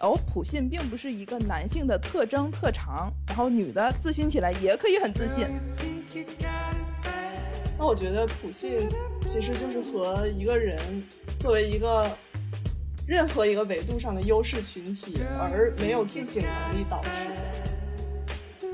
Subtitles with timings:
[0.00, 5.48] 哦，普信并不是一个男性的特征特长，然后女的自信起来也可以很自信。
[7.76, 8.88] 那我觉得普信
[9.26, 10.78] 其实就是和一个人
[11.40, 12.08] 作为一个
[13.06, 18.68] 任何一个维度上的优势群体而没有自省能力导致的。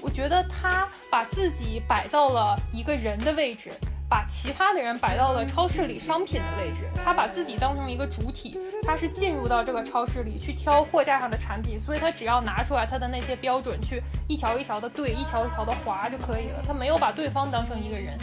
[0.00, 3.70] 我觉得他把自己摆到了一个人的位置，
[4.10, 6.90] 把其他的人摆到了超市里商品的位置。
[7.04, 16.60] 他把自己当成一个主体，他是进入到这个超市里去挑货架上的产品，所以他只要拿出来他的那些标准去一条一条的对，一条一条的划就可以了。
[16.66, 18.18] 他没有把对方当成一个人。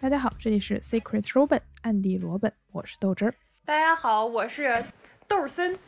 [0.00, 3.34] 大家好，这里是 Secret Robin 暗地罗本，我是豆汁儿。
[3.66, 4.82] 大家好，我是
[5.28, 5.78] 豆森。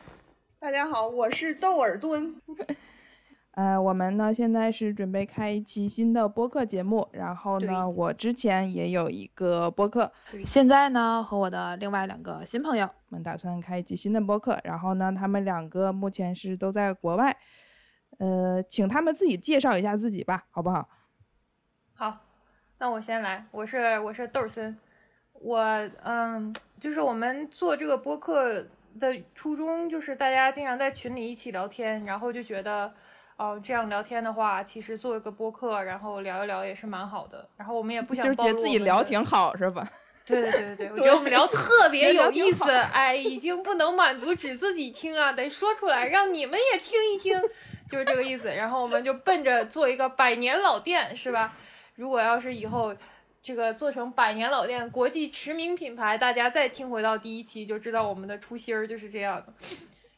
[0.58, 2.36] 大家好，我是豆耳墩。
[3.56, 10.12] 呃，我们呢现在是准备开一期新的播客节目，然后呢，我之前也有一个播客，
[10.44, 17.34] 现在呢和我的另外两个新朋友，我们打算开一期新的播客，然后呢，他们两个目前是都在国外，
[18.18, 20.86] 呃，请他们自己介绍一下自己吧，好不好？
[21.94, 22.14] 好，
[22.76, 24.76] 那我先来，我是我是豆森，
[25.32, 25.58] 我
[26.04, 28.66] 嗯，就是我们做这个播客
[29.00, 32.92] 的初衷，就是大家经常在群里一起聊天，然后就觉得，
[33.36, 37.46] 哦、这样聊天的话，其实做一个播客，然后聊一聊也是蛮好的。
[37.56, 39.86] 然后我们也不想就是觉得自己聊挺好是吧？
[40.24, 47.40] 对对对对对，我 觉得我们聊特别有意思哎，已经不能满足只自己听啊，得说出来，让你们也听一听，
[47.88, 48.48] 就是这个意思。
[48.48, 51.52] 然后我们就奔着做一个百年老店，是吧？
[51.94, 52.94] 如果要是以后
[53.40, 59.52] 这个做成百年老店国际驰名品牌，大家再听回到第一期就知道我们的初心儿就是这样的。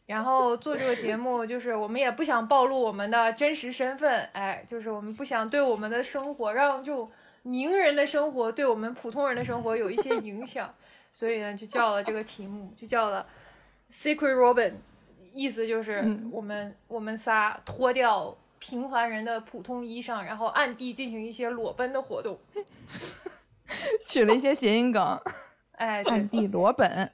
[0.08, 7.06] 然后做这个节目，就是我们也不想暴露我们的真实身份，哎，就是我们不想对我们的生活让就
[7.42, 10.74] 名人的生活对我们普通人的生活有一些影响，
[11.12, 13.26] 所以呢，就叫了这个题目，就叫了
[13.92, 14.72] Secret Robin，
[15.30, 22.38] 意思就是嗯我们、我们仨脱掉平凡人的普通衣裳，然后暗地进行一些裸奔的活动。
[24.08, 25.20] 取了一些谐音梗，
[25.76, 27.12] 哎，对暗地罗本。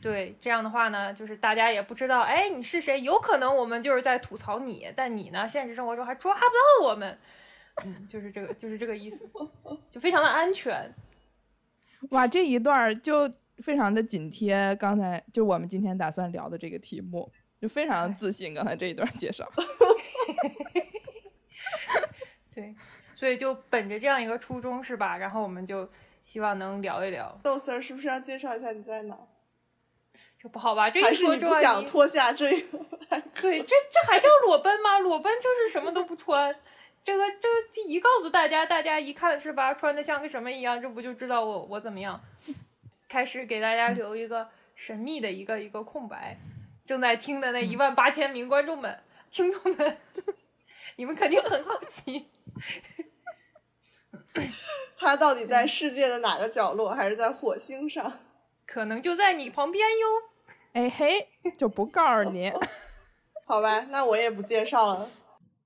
[0.00, 3.00] 对，这样的话呢，就是大家也不知道，哎，你是谁？
[3.00, 7.18] 有可能我们就是在吐槽你，但你呢，现实生活中还抓不到我们。
[7.84, 9.28] 嗯，就是这个，就是这个意思，
[9.90, 10.94] 就非常的安全。
[12.10, 13.28] 哇，这一段就
[13.58, 17.30] 非常的紧贴刚才就我们今天打算聊的这个题目，
[17.60, 18.54] 就非常的自信。
[18.54, 19.48] 刚才这一段介绍，
[22.54, 22.74] 对，
[23.14, 25.16] 所以就本着这样一个初衷，是吧？
[25.16, 25.88] 然后我们就
[26.22, 29.18] 希望能聊一聊，豆丝儿是不是要介绍一下你在哪？
[30.40, 30.88] 这不好吧？
[30.88, 32.78] 这还是你不想脱下这个？
[33.40, 34.98] 对，这这还叫裸奔吗？
[35.00, 36.54] 裸奔就是什么都不穿。
[37.02, 42.20] 这个这个这一告诉大家，大家一看是吧，穿的像个什么一样，这不就知道我我怎么样？
[43.08, 46.38] 开始给大家留一个神秘的一个一个空白。
[46.84, 49.00] 正在听的那一万八千名观众们、
[49.30, 49.98] 听众们，
[50.96, 52.28] 你们肯定很好奇。
[54.96, 58.20] 他到底在世界的哪个角落，还是在火星上？
[58.66, 60.27] 可能就在你旁边哟。
[60.72, 62.52] 哎嘿，就不告诉你。
[63.46, 65.08] 好吧，那我也不介绍了。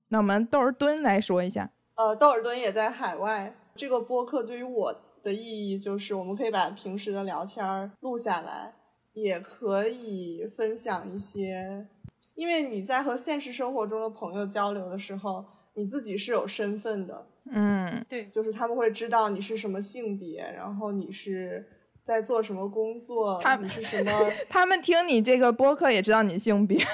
[0.09, 3.55] 那我们豆儿敦来说一下，呃，豆尔敦也在海外。
[3.75, 8.73] 这个播客对于我的意义就是，我们可以把平时的聊天儿录下来，
[9.13, 11.87] 也可以分享一些。
[12.35, 15.43] 因为你在和现实生活中的朋友交流的时候，
[15.73, 21.67] 你自己是有身份的，嗯，对，就是他们会知道你是什么性别，然后你是
[22.03, 24.31] 在做什么工作，他们是什么。
[24.49, 26.85] 他们听你这个播客也知道你性别，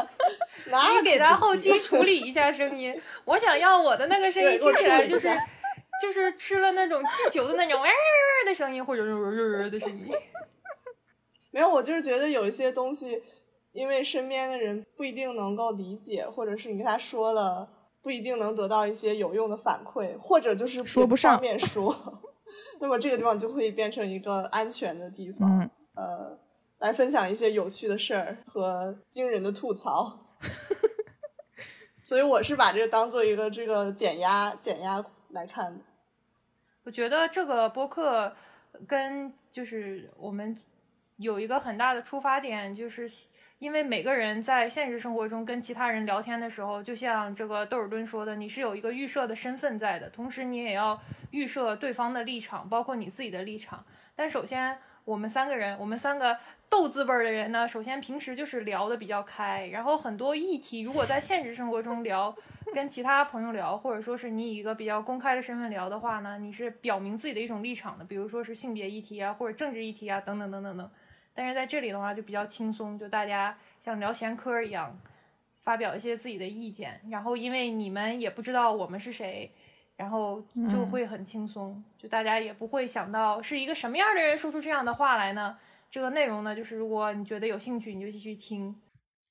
[0.70, 2.98] 那你给他后期 处理一下声音。
[3.24, 5.28] 我想要我的那个声音听起来就是
[6.00, 7.80] 就是吃了那种气球的那种
[8.46, 10.10] 的声音，或者是的声音。
[11.50, 13.22] 没有，我就是觉得有一些东西，
[13.72, 17.68] 因为身边的人不一定能够理解，或者是你跟他说了，
[18.02, 22.22] 不一定能得到一些有用的反馈，或者就是说不上方便说，
[22.80, 26.38] 那么这个地方就会变成一个安全的地方，嗯呃，
[26.78, 30.36] 来分享一些有趣的事儿和惊人的吐槽。
[32.02, 35.84] 所以我是把这个当做一个这个减压减压来看的。
[36.84, 38.32] 我觉得这个播客
[38.86, 40.56] 跟就是我们
[41.16, 51.00] 有一个很大的出发点，就是希因为每个人在现实生活中跟其他人聊天的时候，就像这个窦尔敦说的，你是有一个预设的身份在的，同时你也要
[51.30, 53.82] 预设对方的立场，包括你自己的立场。
[54.14, 56.36] 但首先，我们三个人，我们三个
[56.68, 62.36] 豆字辈的人呢，首先平时就是聊的比较开，然后很多议题，如果在现实生活中聊，
[62.74, 70.90] 跟其他朋友聊，或者说是你以一个比较公开的身份聊的话呢，你是表明自己的一种立场的，比如说是性别议题啊，或者政治议题啊，等等等等等。
[71.36, 74.98] 但是在这里的话就比较轻松，就大家像聊闲嗑一样，
[75.58, 77.00] 发表一些自己的意见。
[77.10, 79.52] 然后因为你们也不知道我们是谁，
[79.96, 85.58] 然后就会很轻松，就大家也不会想到是一个什么样的人说出这样的话来呢？
[85.90, 88.74] 这个内容呢，就是如果你觉得有兴趣，你就继续听；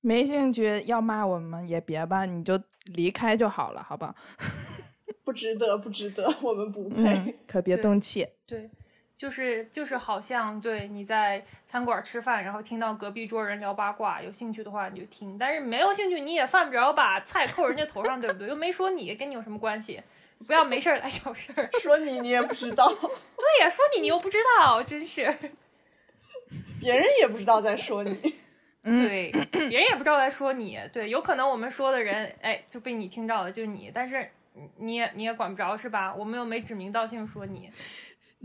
[0.02, 4.16] 没兴趣要骂我们也别吧，你就离开就好了，好吧？
[5.26, 8.28] 不值得，不值得，我们不配，可别动气。
[8.46, 8.70] 对。
[9.18, 18.50] 就是就是好像对你在餐馆吃饭，然后听到隔壁桌人聊八卦，有兴趣的话你就听，但是没有兴趣你也犯不着把菜扣人家头上，对不对？
[18.50, 20.02] 又没说你，跟你有什么关系？
[20.46, 21.70] 不要没事儿来找事儿。
[21.80, 22.88] 说你你也不知道。
[22.92, 25.24] 对呀，说你你又不知道，真是。
[26.82, 28.36] 别人也不知道在说你。
[28.84, 30.78] 对，别人也不知道在说你。
[30.92, 34.30] 对，有可能我们说的人，哎，就被你听到了，就是你，但是
[34.78, 36.14] 你也你也管不着是吧？
[36.14, 37.72] 我们又没指名道姓说你。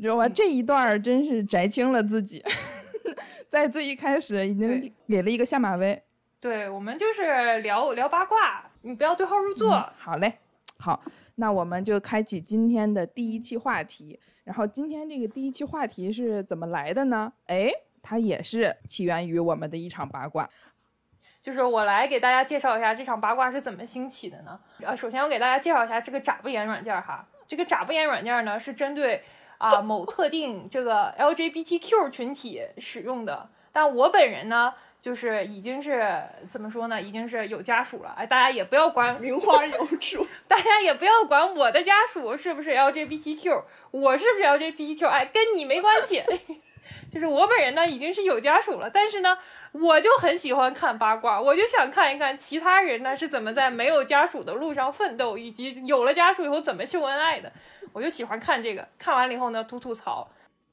[0.01, 0.27] 你知道吗？
[0.31, 2.43] 这一段真是摘清了自己，
[3.51, 6.03] 在最一开始已经给了一个下马威。
[6.41, 9.87] 对我们就是聊聊八卦，你不要对号入座。
[9.99, 10.39] 好嘞，
[10.79, 11.03] 好，
[11.35, 14.19] 那我们就开启今天的第一期话题。
[14.45, 17.31] 然后今天这个第一期话题是怎么来的呢？
[17.49, 17.71] 哎，
[18.01, 20.49] 它也是起源于我们的一场八卦。
[21.43, 24.59] 就是我来给大家介绍一下这场八卦是怎么兴起的呢？
[24.81, 27.29] 呃，首先我给大家介绍一下这个眨不眼软件哈。
[27.47, 29.23] 这个眨不眼软件呢是针对。
[29.61, 34.73] 啊，某特定这个 LGBTQ 群体使用的，但我本人呢，
[35.03, 36.03] 就是已经是
[36.49, 38.15] 怎么说呢，已经是有家属了。
[38.17, 46.25] 哎，大家也不要管 名花有主，大家也不要管我的家属是不是 LGBTQ，我是不是 LGBTQ，哎，跟你没关系。
[47.11, 49.37] 就是我本人呢，已经是有家属了，但是呢，
[49.73, 57.53] 我就很喜欢看八卦，我就想看一看其他人呢是怎么在没有家属的路上奋斗，以及有了家属以后怎么秀恩爱的。
[57.93, 60.29] 我就喜欢看这个，看完了以后呢，吐吐槽。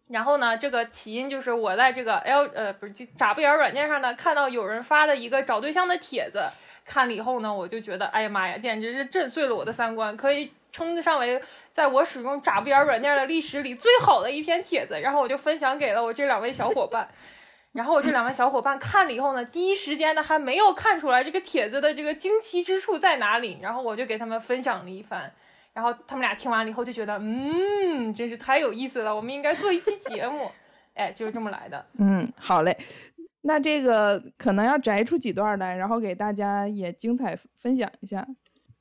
[0.09, 6.43] 然后呢，这个起因就是我在这个 L 呃不是就眨不眼软件上呢，看到有人发的一个找对象的帖子，
[6.85, 11.41] 看了以后呢，我就觉得，哎呀妈呀，简直是震碎了我的三观，可以称得上为
[11.71, 14.99] 在我使用眨不眼软件的历史里最好的一篇帖子。
[15.01, 17.07] 然后我就分享给了我这两位小伙伴。
[17.73, 23.59] 然后我这两位小伙伴看了以后呢，第一时间呢还没有看出来这个帖子的这个惊奇之处在哪里。
[23.61, 25.31] 然后我就给他们分享了一番。
[25.73, 30.49] 然后他们俩听完了以后就觉得，嗯，真是太有意思了，我们应该做一期节目，
[30.95, 31.85] 哎，就是这么来的。
[31.99, 32.75] 嗯，好嘞，
[33.41, 38.27] 那这个可能要摘出几段来，然后给大家也精彩分享一下。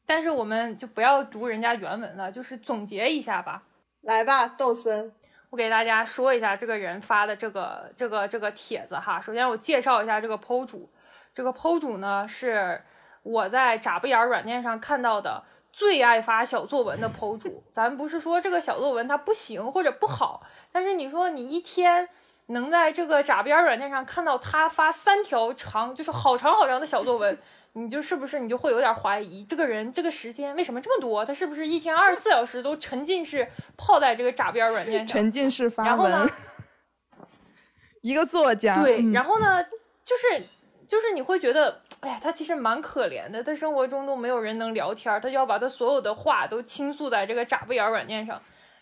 [0.07, 3.65] 但是我们就不要读人家原文了，就是总结一下吧。
[4.03, 5.13] 来吧，豆森，
[5.51, 9.21] 我给大家说一下这个人发的这个这个这个帖子哈。
[9.21, 10.89] 首先我介绍一下这个 PO 主，
[11.35, 12.81] 这个 PO 主呢是
[13.23, 15.43] 我在眨不眼软件上看到的。
[15.73, 20.43] 最爱发小作文的 PO 主，咱不是说这个小作文它不行或者不好，
[20.73, 22.09] 但是你说你一天
[22.47, 27.39] 能在这个眨不眼软件上看到他发三条长，就是好长好长的小作文，
[27.77, 31.25] 你就是不是你就会有点怀疑这个人这个时间为什么这么多？
[31.25, 33.47] 他是不是一天二十四小时都沉浸式
[33.77, 35.07] 泡在这个眨不眼软件上？
[35.07, 36.31] 沉浸式发文，
[38.01, 38.75] 一个作家。
[38.83, 39.63] 对，然后呢，
[40.05, 40.45] 就是
[40.89, 41.83] 就是你会觉得。
[42.01, 48.41] 哎呀，他其实蛮可怜的，他生活中都没有人能聊天，他就要把他所有的话都倾诉在这个眨不眼软件上。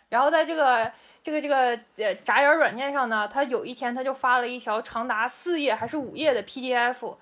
[0.08, 0.90] 然后在这个
[1.22, 7.16] 这个这个呃眨眼软件上呢，他有一天他就发了一条长达四页还是五页的 PDF，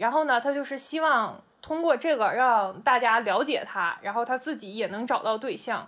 [0.00, 5.86] 然后呢，他就是希望通过这个让大家了解他，然后他自己也能找到对象。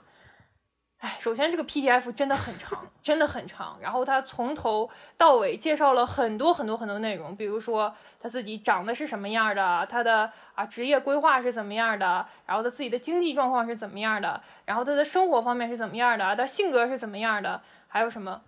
[0.99, 3.79] 哎，首先这个 PDF 真的很长，真的很长。
[3.81, 18.43] 然后他从头到尾介绍了很多很多很多内容，比如说他自己长得是什么样的，他的啊职业规划是怎么样的，然后他自己的经济状况是怎么样的，然后他的生活方面是怎么样的，他性格是怎么样的，还有什么？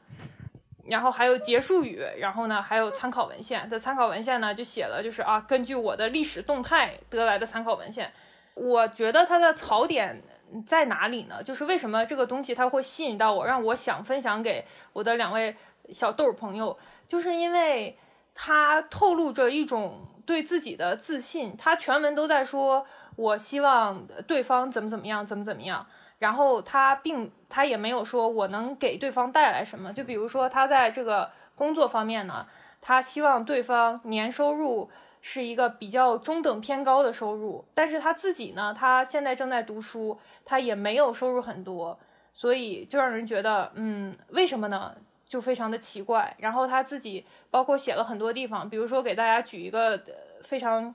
[0.87, 3.69] 然后还有结束语，然后呢还有参考文献。
[3.69, 8.13] 的参考文献呢就写了，就是啊根据我的历史动态得来的参考文献。
[8.55, 10.23] 我觉得它的槽点。
[10.65, 11.43] 在哪里呢？
[11.43, 15.57] 就是为什么这个东西它会吸引到我，让我想分享给我的两位
[15.89, 17.99] 小豆朋友，就是因为
[18.33, 21.57] 它透露着一种对自己的自信。
[21.57, 22.87] 他全文都在说，
[23.17, 25.85] 我希望对方怎么怎么样，怎么怎么样。
[26.19, 29.93] 然后他并他也没有说我能给对方带来什么。
[29.93, 32.45] 就比如说他在这个工作方面呢，
[32.81, 34.91] 他希望对方年收入
[35.23, 41.97] 是一个比较中等偏高的收入，但是他自己呢，他现在正在读书，他也没有收入很多，
[42.33, 44.93] 所以就让人觉得，嗯，为什么呢？
[45.29, 46.35] 就非常的奇怪。
[46.39, 50.03] 然后他自己包括写了很多地方，比如说给大家举一个
[50.43, 50.93] 非常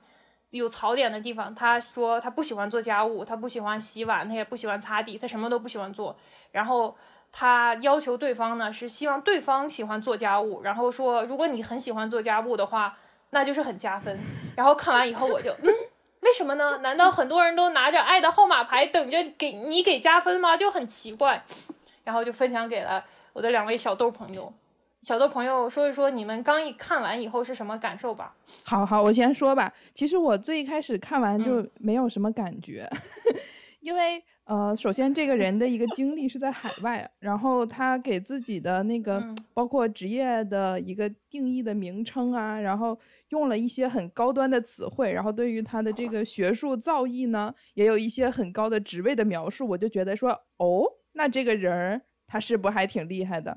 [0.50, 6.16] 有槽点的地方，他说他不喜欢做家务，他不喜欢洗碗，他也不喜欢擦地，他什么都不喜欢做。
[6.52, 6.96] 然后
[7.32, 12.96] 他要求对方呢，是希望对方喜欢做家务，然后说如果你很喜欢做家务的话。
[13.32, 14.18] 那就是很加分，
[14.56, 15.72] 然后看完以后我就嗯，
[16.18, 16.78] 为什么呢？
[16.78, 20.56] 难道很多人都拿着爱的号码牌等着给你给加分吗？
[20.56, 21.44] 就很奇怪，
[22.02, 24.52] 然后就分享给了我的两位小豆朋友。
[25.02, 28.34] 小豆朋友说一说你们刚一看完以后是什么感受吧。
[28.64, 29.72] 好好，我先说吧。
[29.94, 32.88] 其实我最开始看完就没有什么感觉，
[33.80, 34.22] 因为。
[34.44, 53.56] 呃，首先这个人的一个经历是在海外，然后他给自己的那个包括职业的一个定义的名称啊，然后用了一些很高端的词汇，然后对于他的这个学术造诣呢，也有一些很高的职位的描述，我就觉得说，哦，那这个人儿他是不还挺厉害的？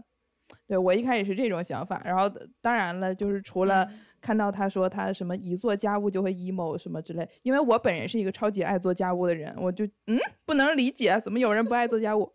[0.73, 2.27] 对我一开始是这种想法，然后
[2.61, 3.87] 当然了，就是除了。
[4.23, 12.31] 看到他说他什么一做家务就会 emo 什么之类，因为我本人是一个超级爱做家务的人，我就嗯不能理解怎么有人不爱做家务。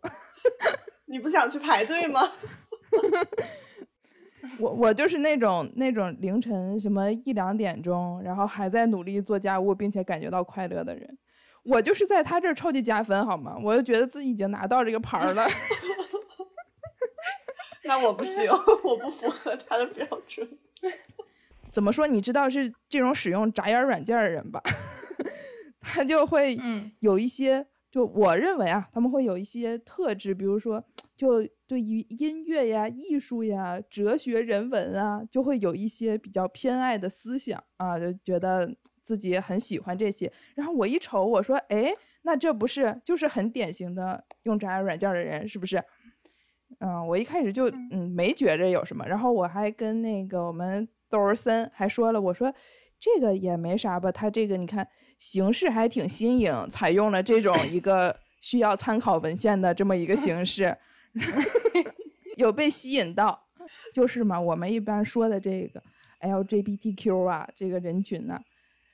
[1.09, 2.21] 你不想去排队吗？
[4.61, 11.17] 我我就是那种那种凌晨什么一两点钟，然后还在努力做家务，并且感觉到快乐的人。
[11.63, 13.57] 我就是在他这儿超级加分，好吗？
[13.63, 15.43] 我就觉得自己已经拿到这个牌了。
[17.83, 18.49] 那我不行，
[18.83, 20.47] 我不符合他的标准。
[21.71, 22.07] 怎么说？
[22.07, 24.61] 你知道是这种使用眨眼软件的人吧？
[25.81, 26.57] 他就会
[26.99, 30.83] 有一些，就我认为啊，他们会有一些特质，比如说，
[31.15, 40.31] 就对于音乐呀、艺术呀、哲学、人文啊，就会有一些比较偏爱的思想啊，就觉得自己很喜欢这些。
[40.55, 41.93] 然后我一瞅，我说，哎，
[42.23, 45.81] 那这不是就是很典型的用眨眼软件的人，是不是？
[46.79, 50.87] 嗯，我一开始就嗯没觉着有什么，然后我还跟那个我们。
[51.11, 52.53] 窦儿森还说了，我说
[52.99, 60.77] 这个也没啥吧，他这个你看形式还挺新颖，采用了这种一个 需要参考文献的这么一个形式
[62.37, 63.41] 有被吸引到，
[63.91, 65.81] 就是嘛，我们一般说的这个
[66.21, 68.39] LGBTQ 啊，这个人群呢，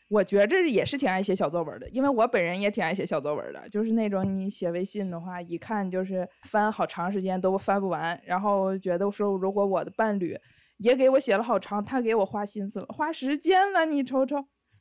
[0.08, 10.38] 我觉着也是挺爱写小作文的，因为我本人也挺爱写小作文的，就是那种你写微信的话，一看就是翻好长时间都翻不完，然后觉得说如果我的伴侣。
[10.80, 14.36] 也给我写了好长，他给我花心思了，花时间了，你瞅瞅，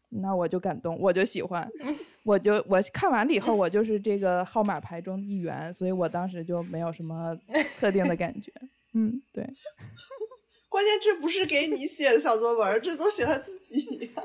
[0.09, 1.71] 那我就感动，我就喜欢，
[2.25, 7.33] 我就我看完了以后，我就是这个号码牌中一员，所以我当时就没有什么
[7.79, 8.51] 特定的感觉，
[8.95, 9.49] 嗯，对。
[10.69, 14.23] 关键这不是给你写的小作文，这都写他自己呀。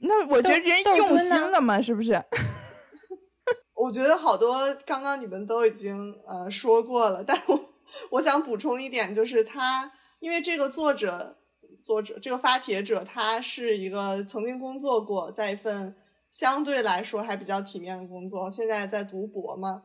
[0.00, 2.12] 那我觉得人用心了嘛，是不是？
[3.74, 7.74] 我觉得好多刚刚你们都已经呃说过了，但我
[8.10, 9.92] 我想补充一点，就是他。
[10.20, 11.38] 因为这个作者，
[11.82, 15.96] 作者这个发帖者，他是一个曾经工作过在一份
[16.30, 19.84] 相对来说还比较体面的工作，现在在读博嘛。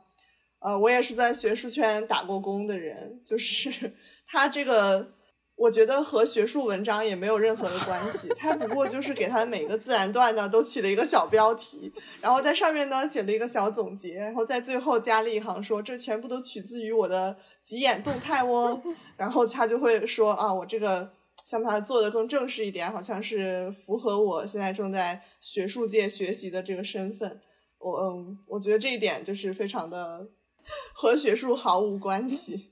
[0.60, 3.96] 呃，我也是在学术圈打过工的人，就是
[4.28, 5.14] 他这个，
[5.56, 17.38] 我觉得和学术文章也没有任何的关系，他不过就是给他每个自然段呢都起了一个小标题，然后在上面呢写了一个小总结，然后在最后加了一行说这全部都取自于我的。
[17.64, 18.80] 急眼动态哦，
[19.18, 21.12] 然后他就会说啊，我这个
[21.46, 27.42] 想把它做的更正式一点，好像是符合我现在正在学术界学习的这个身份。
[27.80, 30.28] 我嗯，我觉得这一点就是非常的
[30.94, 32.70] 和学术毫无关系。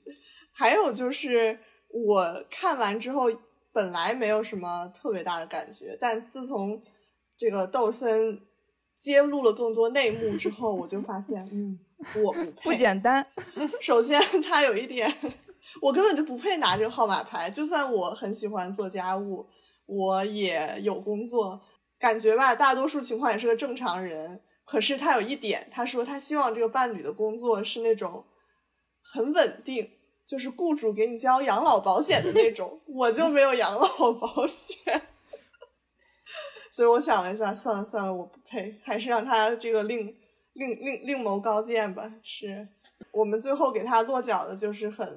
[0.52, 1.58] 还有就是
[1.94, 3.32] 我看完之后
[3.72, 6.82] 本来没有什么特别大的感觉，但自从
[7.38, 8.42] 这个豆森
[8.98, 11.80] 揭露了更多内幕之后，我就发现嗯。
[12.22, 13.26] 我不不简单。
[13.82, 15.10] 首先，他有一点，
[15.82, 17.50] 我根本就不配拿这个号码牌。
[17.50, 19.48] 就算我很喜欢做家务，
[19.86, 21.62] 我也有工作，
[21.98, 24.42] 感觉吧，大多数情况也是个正常人。
[24.66, 28.26] 可是他有一点，他说他希望这个伴侣的工作是那种
[29.02, 29.90] 很稳定，
[30.26, 32.80] 就是雇主给你交养老保险的那种。
[32.86, 35.02] 我就没有养老保险，
[36.72, 40.16] 所以我想了一下，算了算了，我不配，还是让他这个另。
[40.56, 42.68] 另另另谋高见吧，是
[43.12, 45.12] 我们最后给他落脚的，就是很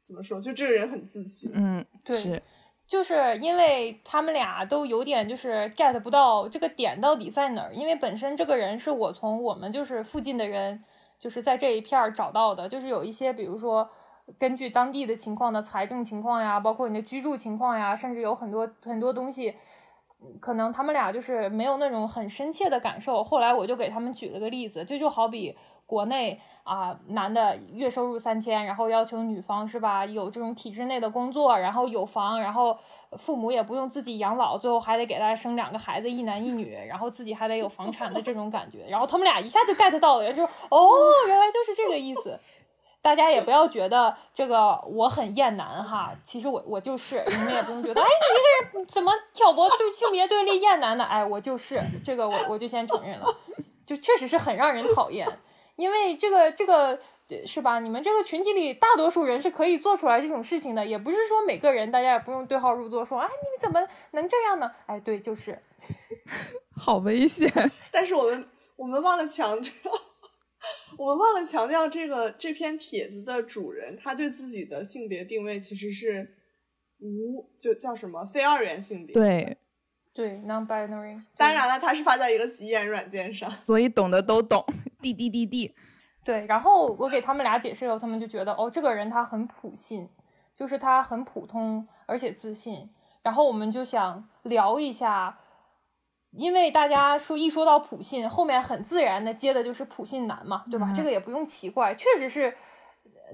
[0.00, 1.50] 怎么说，就这个人很自信。
[1.52, 2.42] 嗯，对，
[2.86, 10.82] 就是因为他们俩都有点就是 get 不到这个点到底在哪儿，因为本身这个人是我从我们就是附近的人，
[11.20, 13.86] 就是在这一片儿找到的，就是有一些比如说
[14.38, 19.54] 根据当地的情况的财政情况呀，包括你的居住情况呀，甚至有很多很多东西。
[20.40, 23.22] 可能他们俩就是没有那种很深切的感受。
[23.22, 25.56] 后来我就给他们举了个例子，这就好比
[25.86, 32.76] 国内啊，男的月收入三千，然后要求女方是吧，有这种体制内的工作，然后有房，然后
[33.12, 38.84] 父母也不用自己养老，最后还得给他生两个孩子，一男一女，然后自己还得有房产的这种感觉。
[38.88, 42.36] 然后他们俩一下就 get 到了，就哦，原来就是这个意思。
[43.08, 51.02] 大家也不要觉得这个我很厌男哈， 其实我我就是，你们也不用觉得，哎，你这个人怎么挑拨对性别对立厌男的？
[51.02, 53.34] 哎，我就是这个，我我就先承认了，
[53.86, 55.26] 就确实是很让人讨厌，
[55.76, 57.00] 因为这个这个
[57.46, 57.80] 是吧？
[57.80, 64.70] 你们这个群体里大多数人是可以做出来这种事情的，也不是说每个人，大家也不用对号入座，说，哎，你怎么能这样呢？
[64.84, 65.58] 哎，对，就是，
[66.76, 67.50] 好危险。
[67.90, 68.46] 但是我们
[68.76, 69.72] 我们忘了强调。
[70.98, 76.34] 我们忘了强调，这个这篇帖子的主人，他对自己的性别定位其实是
[76.98, 79.14] 无，就叫什么非二元性别。
[79.14, 79.56] 对，
[80.12, 81.22] 对，non-binary。
[81.36, 84.64] 当然了，他是发在一个极言软件上，所以懂的都懂。
[85.00, 85.72] 滴滴滴滴。
[86.24, 90.08] 对，然后我给他们俩解释了，他们就觉得，哦，这个人他很普信，
[90.52, 92.90] 就是他很普通，而且自信。
[93.22, 95.38] 然后我们就想聊一下。
[96.32, 100.92] 因为大家说一说到普信，后面很自然的接的就是普信男嘛，对吧？
[100.94, 102.56] 这个也不用奇怪，确实是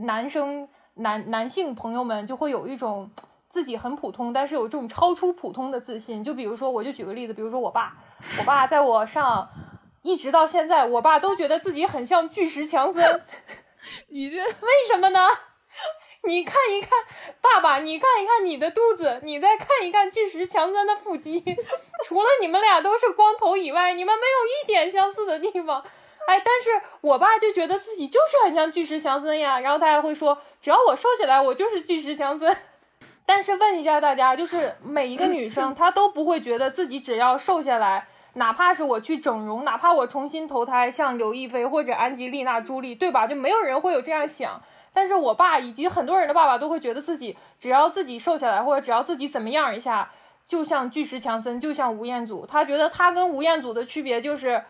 [0.01, 3.11] 男生男男性朋友们就会有一种
[3.49, 6.23] 自己很普通，但是有这种超出普通的自信。
[6.23, 7.97] 就比如说，我就举个例子，比如说我爸，
[8.39, 9.49] 我爸在我上
[10.03, 13.23] 一直到现在，我爸都觉得自己很像巨石强森。
[14.09, 15.19] 你这为什么呢？
[16.27, 16.91] 你看一看，
[17.41, 21.43] 爸爸，你看一看你的肚子，你再看一看巨石强森的腹肌，
[22.05, 25.85] 除了你们俩都是光头以外，你们没有一点相似的地方。
[26.27, 32.57] 哎，但是我爸就觉得自己就是很像巨石强森呀，然后他还会说，只要我瘦起来，我就是巨石强森。
[33.27, 43.27] 但是问一下大家，就是每一个女生她都不会觉得自己只要瘦下来，哪怕是我去整容，哪怕我重新投胎，像刘亦菲或者安吉丽娜朱莉，对吧？
[43.27, 44.63] 就没有人会有这样想。
[44.95, 50.13] 但是我爸以及很多人的爸爸都会觉得自己只要自己瘦下来，或者只要自己怎么样一下，
[50.47, 52.47] 就像巨石强森，就像吴彦祖。
[52.47, 54.63] 他觉得他跟吴彦祖的区别就是，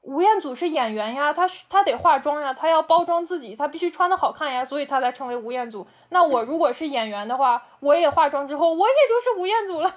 [0.00, 5.86] 吴彦祖是演员呀，他他得化妆呀，他要包装自己，他必须穿的好看呀，所以他才成为吴彦祖。
[6.08, 9.94] 那我如果是演员的话，我也化妆之后，我也就是吴彦祖了。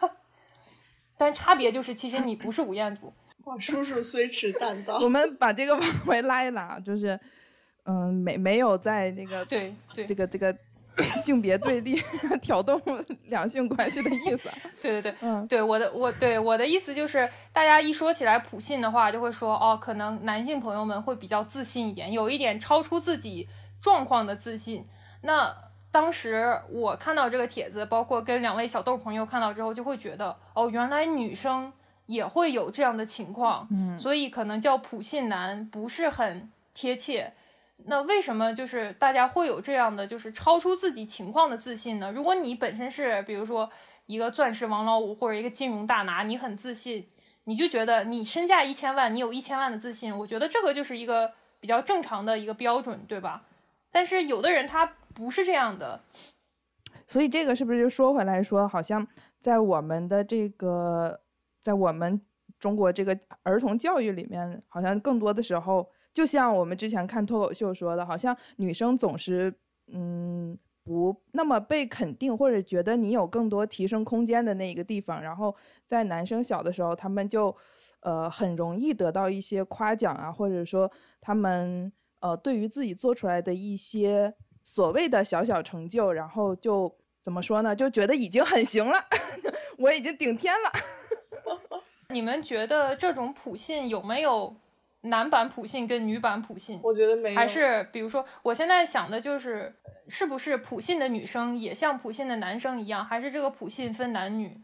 [1.18, 3.14] 但差别就是，其实你不是吴彦祖。
[3.46, 4.98] 哇，叔叔虽迟但到。
[5.00, 7.18] 我们把这个往回拉一拉，就是。
[7.86, 10.56] 嗯，没没有在那个对对这个这个
[11.24, 12.00] 性别对立
[12.42, 12.80] 挑动
[13.28, 14.50] 两性关系的意思。
[14.82, 23.48] 对对对，嗯，对我的我对我的意思就是，大家一说起来普信的话，就会说哦，可能男性朋友们会比较自信一点，有一点超出自己
[23.82, 24.86] 状况的自信。
[25.22, 25.52] 那
[25.90, 31.72] 当时我看到这个帖子，包括跟两位小豆朋友看到之后，就会觉得哦，原来女生
[32.06, 37.34] 也会有这样的情况，嗯，所以可能叫普信男不是很贴切。
[37.86, 42.12] 那为什么就是大家会有这样的就是超出自己情况的自信呢？
[42.12, 43.70] 如果你本身是比如说
[44.06, 47.08] 一个钻石王老五或者一个金融大拿，你很自信，
[47.46, 53.44] 你就觉得你身价一千万，你有一千万的自信，我觉得这个就是一个比较正常的一个标准，对吧？
[53.92, 56.02] 但是有的人他不是这样的，
[57.08, 59.08] 所以这个是不是就说回来说，好像
[59.40, 61.20] 在我们的这个
[61.62, 62.22] 在我们
[62.60, 65.90] 中国这个儿童教育里面，好像更多的时候。
[66.14, 69.54] 就像我们之前看脱口秀说的，好像女生总是
[69.88, 75.22] 嗯不那么被肯定，或者觉得你有更多提升空间的那一个地方。
[75.22, 77.56] 然后在男生小的时候，他们就
[78.02, 87.76] 呃很容易得到一些夸奖啊，或者说他们呃对于自己做出来的一些所谓的小小成就，然后就怎么说呢？
[87.76, 88.98] 就觉得已经很行了，
[89.78, 90.72] 我已经顶天了。
[92.10, 94.54] 你们觉得这种普信有没有？
[95.02, 97.36] 男版普信跟女版普信，我觉得没有。
[97.36, 99.74] 还是比如说，我现在想的就是，
[100.08, 103.04] 是不是普信的女生也像普信的男生一样？
[103.04, 104.62] 还是这个普信分男女？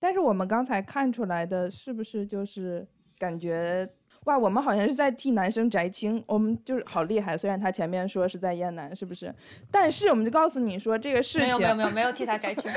[0.00, 2.86] 但是我们刚才看出来的是不是就是
[3.18, 3.88] 感觉
[4.24, 7.38] 哇，我们好像是在替男生摘青，我们就是好厉害。
[7.38, 9.32] 虽然他前面说是在厌男，是不是？
[9.70, 12.68] 但是我们就告诉你说这个事情没有没有没有 没有替他摘青，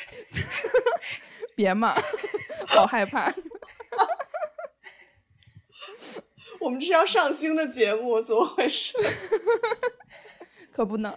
[1.54, 1.94] 别嘛，
[2.66, 3.30] 好害怕。
[6.66, 8.92] 我们这是要上星的节目， 怎么回事？
[10.72, 11.16] 可不能。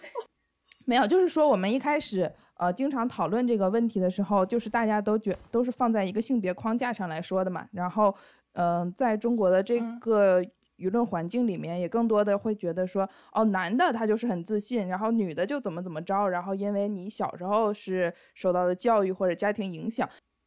[0.84, 7.66] 没有，就是说我们一开始呃经常讨论这个问题的时候，就是大家都觉都是放在一个性别框架上来说的嘛。
[7.72, 8.14] 然后
[8.52, 10.42] 嗯，在中国的这个
[10.76, 16.28] 舆论环境里面，也更多的会觉得说，哦，男的他就是很自信，然后女的就怎么怎么着。
[16.28, 20.06] 然后因为你小时候是受到的教育或者家庭影响。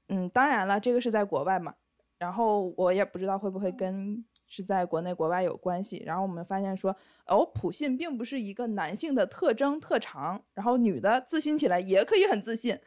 [0.10, 1.74] 嗯，当然了，这个是在国外嘛，
[2.22, 6.04] 然后我也不知道会不会跟是在国内国外有关系。
[6.06, 12.78] 然后我们发现说，哦，普信并不是一个男性的特征特长，然后女的自信起来也可以很自信。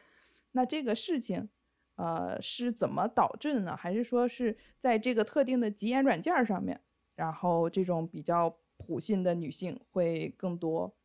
[0.53, 1.49] 那这个事情，
[1.97, 3.75] 呃，是怎么导致的呢？
[3.75, 6.79] 还是说是在这个特定的极眼软件上面，
[7.13, 10.95] 然后这种比较普信的女性会更多？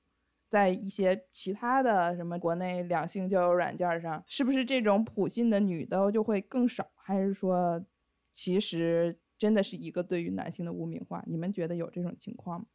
[0.48, 6.86] 在一些其他的什么国内两性交友软件上，是不是这种普信的女的就会更少？
[6.96, 7.80] 还是说，
[8.42, 11.22] 其实真的是一个对于男性的污名化？
[11.26, 12.66] 你们觉得有这种情况吗？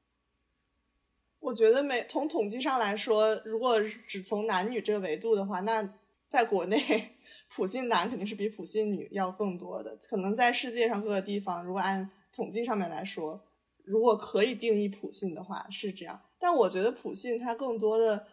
[1.39, 5.95] 我觉得没从统计上来说，如果只从男女这个维度的话，那
[6.27, 7.15] 在国内
[7.49, 9.97] 普信男肯定是比普信女要更多的。
[10.07, 13.43] 可能在世界上各个地方，如果按统计上面来说，
[13.83, 16.21] 如果可以定义普信的话，是这样。
[16.37, 18.27] 但我觉得普信它更多的，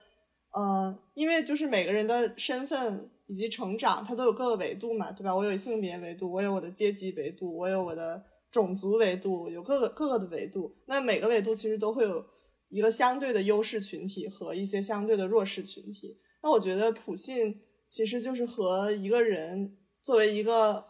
[0.53, 5.35] 呃，因为就是每个人的身份以及成长，它都有各个维度嘛，对吧？
[5.35, 10.77] 我有性别维度，我有我的阶级维度，我有我的种族维度，有各个各个的维度。
[10.87, 12.25] 那每个维度其实都会有
[12.69, 16.19] 一个相对的优势群体和一些相对的弱势群体。
[16.43, 20.85] 那我觉得普信其实就是和一个人作为一个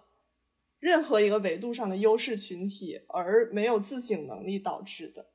[0.81, 5.32] 任何一个维度上的优势群体而没有自省能力导致的。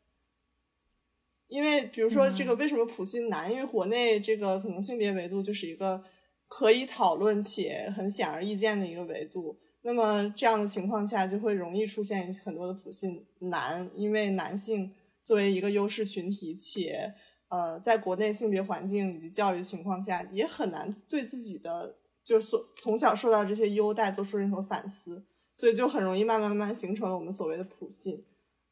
[1.57, 3.51] 因为，比如说这个为什么普信难？
[3.51, 5.99] 因为国内这个可能性别维度就是一个
[6.47, 9.57] 可以讨论且很显而易见的一个维度。
[9.81, 14.93] 那么这样的情况下，就会容易出现很多的普信男，因为男性
[15.23, 17.11] 作为一个优势群体，且
[17.47, 28.23] 呃，在国内性别环境以及教育情况下，也很难对自己的就所从小受到这些优待做出任何反思，所以就很容易慢慢慢慢形成了我们所谓的普信。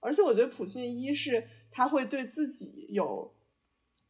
[0.02, 1.48] 而且我觉得普信一是。
[1.76, 3.36] 他会对自己有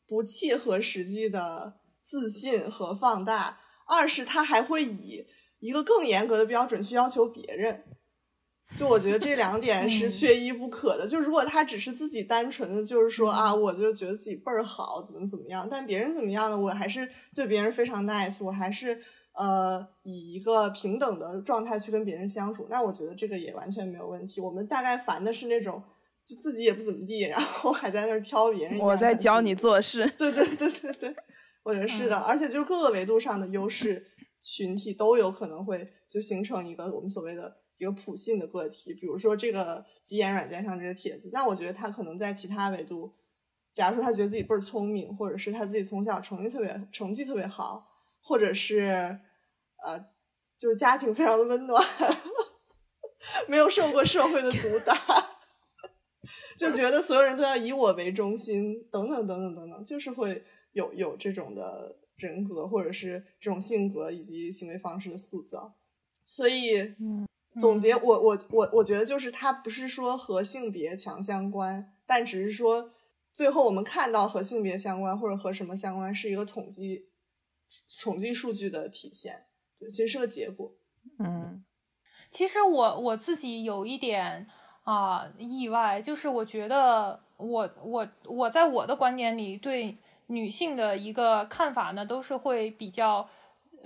[0.05, 3.59] 不切合实际的自信和放大。
[3.87, 5.25] 二是，他还会以
[5.57, 7.83] 一个更严格的标准去要求别人。
[8.75, 11.07] 就我觉得这两点是缺一不可的。
[11.07, 16.55] 就如果他只是自己单纯的就是说啊，我就觉得自己倍儿好，怎么怎么样，但别人怎么样呢？
[16.55, 19.01] 我还是对别人非常 nice，我还是
[19.33, 22.67] 呃以一个平等的状态去跟别人相处。
[22.69, 24.39] 那我觉得这个也完全没有问题。
[24.39, 25.81] 我们大概烦的是那种。
[26.25, 28.79] 就自己也不怎么地，然后还在那儿挑别人。
[28.79, 30.11] 我在教你做事。
[30.17, 31.15] 对对对对对，
[31.63, 32.17] 我觉得是的。
[32.17, 34.03] 而且就是各个维度上的优势
[34.41, 38.93] 群体都有可能会就形成一个我们所谓的一个普信的个体。
[38.95, 43.13] 比如说这个极眼软件上这个帖子，那我觉得他可能在其他维度，
[43.71, 47.87] 假如说他觉得自己倍儿聪明，或者是他自己从小成绩特别成绩特别好，
[48.21, 49.19] 或者是
[49.83, 49.99] 呃
[50.57, 51.85] 就是家庭非常的温暖，
[53.47, 54.95] 没有受过社会的毒打。
[56.57, 65.75] 就觉得所有人都要以我为中心，等等等等等等，就是会有有这种的人格或者是这种性格以及行为方式的塑造。
[66.25, 66.95] 所以
[67.59, 72.89] 总结，我我我我觉得就是它不是说和性别强相关，但只是说
[73.31, 77.09] 最后我们看到和性别相关或者和什么相关是一个统计
[78.01, 79.45] 统计数据的体现，
[79.79, 80.75] 对，其实是个结果。
[81.19, 81.63] 嗯，
[82.31, 84.47] 其实我我自己有一点。
[84.85, 93.27] 啊，意外就是我觉得我我我在我的观点里对女性的一个看法呢，都是会比较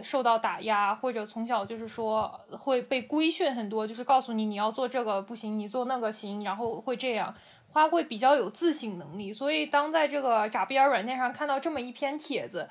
[0.04, 7.34] 受到打压，或者从小就是说会被规训很多，就是告诉你你要做这个不行，你做那个行，然后会这样，
[7.72, 9.32] 他会比较有自省能力。
[9.32, 12.70] 所以当在这个眨眼软件上看到这么一篇帖子，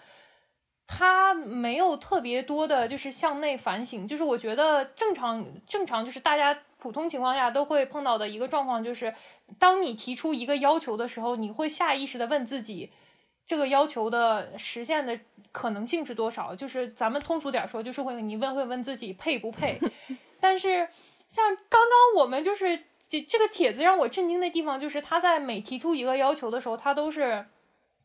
[0.86, 6.58] 他没有特别多的就是向内反省，就是我觉得正常正常就是大家。
[6.78, 9.12] 普通情况下都会碰到的一个状况就是，
[9.58, 12.92] 当你提出一个要求的时候，你会下意识的问自己，
[13.44, 15.18] 这个要求的实现的
[15.50, 16.54] 可能性是多少？
[16.54, 19.80] 就是咱们通俗点说，就是会你问会问自己配不配。
[20.38, 20.88] 但是
[21.26, 27.44] 像刚刚我们就是这这个帖子让我震惊的地方，就是他在每提出一个要求的时候，他都是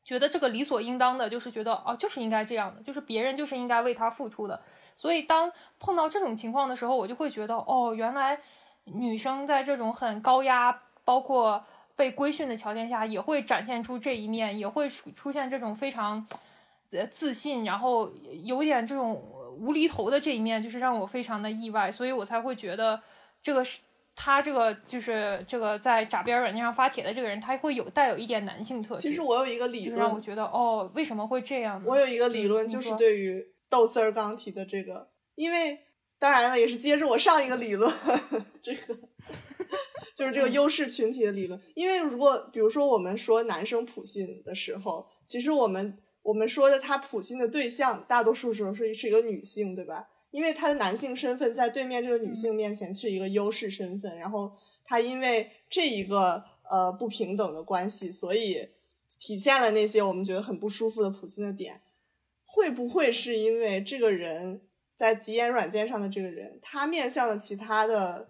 [0.03, 4.59] 觉得这个理所应当的，就是觉得哦，就是应该这样的，就是别人就是应该为他付出的。
[4.95, 8.39] 所以当碰到这种情况的时候，我就会觉得哦，原来。
[8.85, 11.63] 女生在这种很高压、包括
[11.95, 16.25] 被规训的条件下，也会展现出这一面，也会出出现这种非常
[17.09, 18.11] 自信，然后
[18.43, 19.13] 有点这种
[19.57, 23.01] 无厘头的这一面，就是让我非常的意外，所以我才会觉得
[23.41, 23.79] 这个是
[24.15, 29.01] 他这个就是这个在眨边软件上发帖的这个人，他会有带有一点男性特质。
[29.01, 31.81] 其实我有一个理论，让我觉得哦，为什么会这样？
[31.85, 35.79] 我有一个理论，就是对于豆丝儿刚提的这个，因为。
[36.23, 37.93] 当然了，也是接着我上一个理论，
[38.61, 38.97] 这个
[40.15, 41.59] 就是这个优势群体的理论。
[41.75, 50.07] 因为如果比如说我们说男生普信的时候，其实我们我们说的他普信的对象，大多数时候是是一个女性，对吧？
[50.31, 54.53] 因为他的男性身份在对面这个女性面前是一个优势身份，然后
[54.85, 58.69] 他因为这一个呃不平等的关系，所以
[59.19, 61.81] 体现了那些我们觉得很不舒服的普信的点。
[62.45, 64.61] 会不会是因为这个人
[64.95, 68.29] 在极言软件上的这个人，他面向的其他的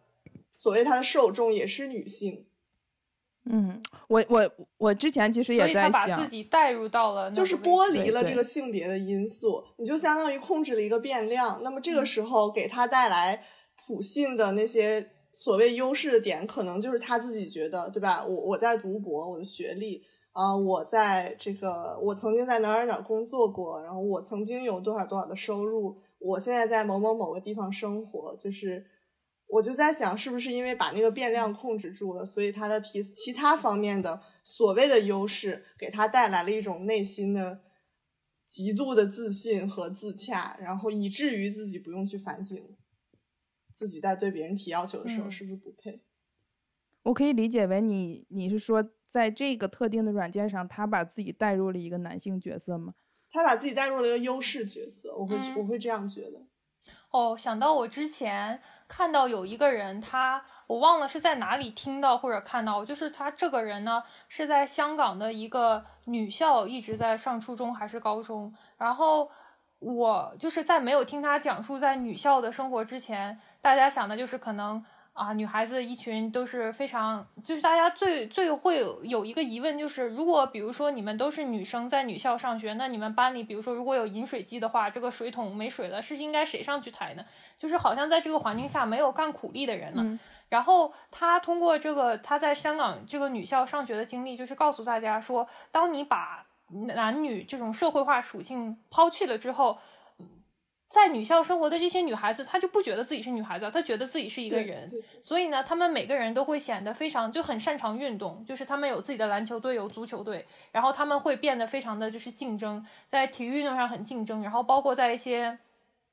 [0.53, 2.45] 所谓他的受众也是女性？
[3.45, 11.61] 嗯，我我我之前其实也在想，把自己带入到了，就是剥离了这个性别的因素，你就相当于控制了一个变量。
[11.61, 13.43] 那么这个时候给他带来
[13.85, 18.23] 普信的那些所谓优势的点，可能就是他自己觉得，对吧？
[18.25, 20.01] 我我在读博，我的学历
[20.33, 28.85] 啊，我在这个我曾经在哪儿哪儿工作过，然后我曾经有多少多少的收入，我现在在某某某个地方生活，就是。
[29.45, 37.61] 我就在想，是不是因为把那个变量控制住了，所以他的提其他方面的所谓的优势，给他带来了一种内心的
[38.47, 42.57] 极度的自信和自洽，然后以至于自己不用去反省
[43.71, 46.01] 自己在对别人提要求的时候是不是不配。
[47.03, 52.95] 我可以理解为你，你是说在这个特定的软件上，他把自己带入了一个男性角色吗？
[53.31, 56.41] 他把自己带入了一个优势角色，我会我会这样觉得。
[57.11, 69.29] 哦，想到我之前看到有一个人，他我忘了是在哪里听到或者看到，就是他这个人呢是在香港的一个女校一直在上初中还是高中，然后
[69.77, 74.83] 我就是在没有听他讲述在女校的生活之前，大家想的就是可能。
[75.13, 87.23] 啊，女孩子一群都是非常，就是大家最最会有一个疑问，就是如果比如说你们都是女生在女校上学，那你们班里比如说如果有饮水机的话，这个水桶没水了，是应该谁上去抬呢？
[87.59, 90.19] 就是好像在这个环境下没有干苦力的人了。
[90.49, 96.43] 然后他通过这个他在香港这个女校上学的经历，就是告诉大家说，当你把
[96.87, 99.77] 男女这种社会化属性抛弃了之后。
[100.93, 104.87] 在女校生活的这些女孩子，她就不觉得自己是女孩子，她觉得自己是一个人。
[105.23, 115.57] 所以呢，她们每个人都会显得非常就很擅长运动，就是她们有自己的篮球队，有足球队，然后她们会变得非常的就是竞争，在体育运动上很竞争，然后包括在一些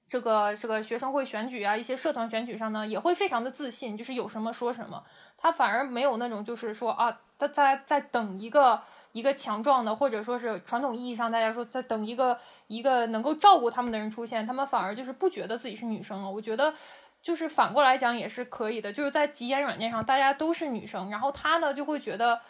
[0.09, 5.05] 这个这个学生会选举啊，一些社团选举上呢，也会非常的自信，就是有什么说什么。
[5.37, 8.81] 她反而没有那种就是说啊，她在在等一个。
[9.13, 16.31] 一个强壮的，或者说是传统意义上大家说在等一个一个能够照顾他们的人出现，他们反而就是不觉得自己是女生了。
[16.31, 16.73] 我觉得
[17.21, 22.41] 就是反过来讲也是可以的，就是在极言软件上大家都是女生，然后他呢就会觉得，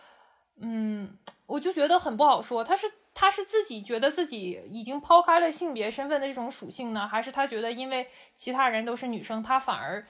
[0.60, 10.06] 嗯，我就觉得很不好说，他是他是自己觉得自己已经抛开了性别身份的这种属性呢，还是他觉得因为其他人都是女生，他反而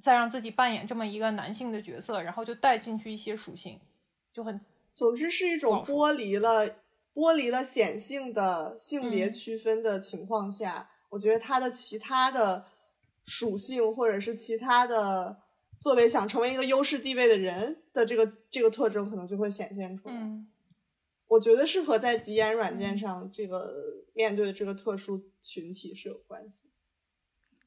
[0.00, 3.80] 在让自己扮演这么一个男性的角色，然后就带进去一些属性，
[4.32, 4.60] 就很。
[4.94, 6.76] 总之是一种剥离了
[7.12, 12.64] 剥离了显性的性别区分的情况下，我觉得它的其他的
[13.24, 15.40] 属性或者是其他的
[15.80, 20.14] 作为想成为一个优势地位的人的这个这个特征可能就会显现出来。
[21.26, 26.70] 我觉得是和在极言软件上这个面对的这个特殊群体是有关系。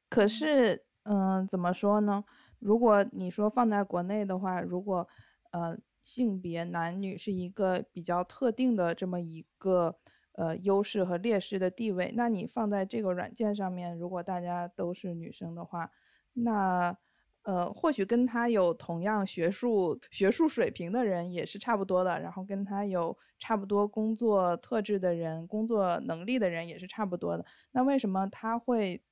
[0.07, 2.23] 可是，嗯，怎么说呢？
[2.59, 5.05] 如果你说放在国内的话，如果
[5.51, 5.77] 呃。
[6.07, 9.93] 性别男女是一个比较特定的这么一个
[10.31, 12.13] 呃优势和劣势的地位。
[12.15, 15.91] 那你放在这个软件上面，如果大家都是女生的话，
[16.31, 16.97] 那
[17.41, 27.45] 呃或许跟他有同样学术学术水平的人也是差不多的，然后跟他有差不多工作特质的人、工作能力的人也是差不多的。
[27.73, 29.03] 那为什么他会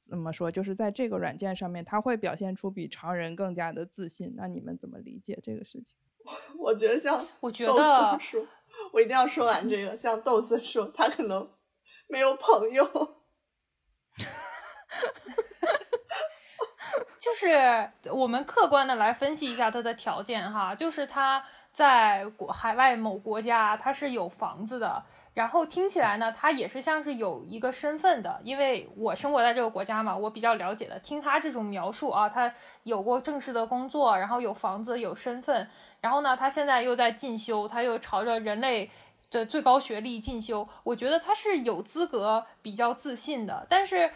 [0.00, 0.50] 怎么说？
[0.50, 4.34] 就是在这个软件上面，他会表现出比常人更加的自信？
[4.36, 5.96] 那你们怎么理解这个事情？
[6.58, 8.44] 我觉得像我觉得说，
[8.92, 9.96] 我一定要说完这个。
[9.96, 11.50] 像豆子说，他可能
[12.08, 12.84] 没有朋友，
[17.20, 25.04] 就是我们客观的来分析一下他的条件哈，就是他在国海外某国家他是有房子的。
[25.32, 30.98] 然后听起来呢，他也是像是有一个身份的，因为我生活在这个国家嘛，我比较了解的。
[30.98, 35.68] 听他这种描述啊，他有过正式的工作，然后有房子，有身份。
[36.00, 38.90] 然后呢，他现在又在进修，他又朝着人类
[39.30, 40.68] 的最高学历进修。
[40.82, 43.64] 我觉得他是有资格比较自信的。
[43.70, 44.10] 但是，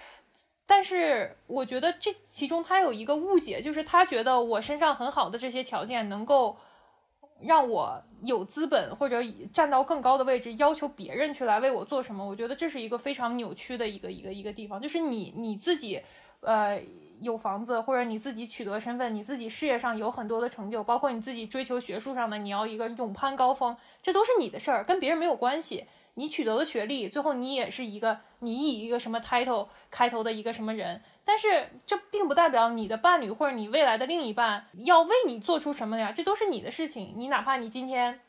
[0.66, 6.56] 但是我觉得这其中他有一个误解，就是他觉得我身上很好的这些条件能够。
[7.40, 12.26] 让我有资本或者站到更高的位置，要求别人去来为我做什么？
[12.26, 14.80] 我觉得这是一个非常扭曲的一个一个一个地方。
[14.80, 16.00] 就是你你自己，
[16.40, 16.80] 呃，
[17.20, 25.86] 有房子，或者你自己取得身份，你自己事业上有很多的成就，包括你自己追求学术上的，你要一个勇攀高峰，这都是你的事儿，跟别人没有关系。
[26.16, 37.14] 你取得了学历，最后你也是一个你以一个什么 title 开头的一个什么人，但是这并不代表你的伴侣或者你未来的另一半要为你做出什么呀，这都是你的事情。
[37.16, 38.20] 你哪怕你今天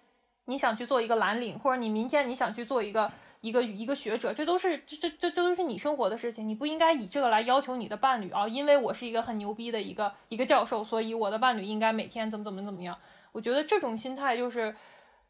[0.46, 3.12] 你想去做一个蓝领，或者你明天你想去做一个
[3.46, 8.48] 一个一个学者，这都是这这这这都是你生活的事情，你不应该以这个来要求你的伴侣啊。
[8.48, 12.98] 因为我是一个很牛逼的一个一个教授，所以我的伴侣应该每天怎么怎么怎么样。
[13.32, 14.76] 我觉得这种心态就是，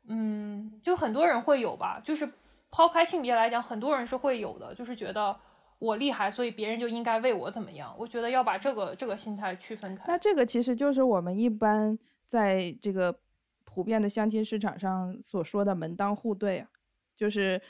[0.07, 2.29] 嗯，就很多人会有吧，就是。
[2.71, 5.33] 抛开性别来讲，很多人是会有的，就是觉得
[5.79, 7.95] 我厉害，所以别人就应该为我怎么样。
[7.97, 10.03] 我觉得要把这个这个心态区分开。
[10.07, 13.17] 那这个其实就是我们一般在这个
[13.63, 16.67] 普遍的相亲市场上所说的门当户对啊。
[17.15, 17.61] 就是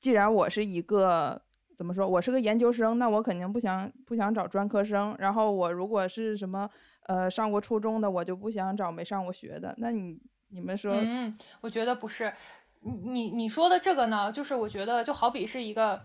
[0.00, 1.40] 既然我是一个
[1.76, 5.14] 怎么说，我是个研究生，那我肯定不想不想找专科生。
[5.18, 6.68] 然后我如果是什么
[7.06, 9.74] 呃上过初中的，我就不想找没上过学的。
[9.78, 10.94] 那你你们说？
[10.94, 12.32] 嗯，我觉得不是。
[12.82, 16.00] 你你说的这个呢，就是我觉得就好比是一个，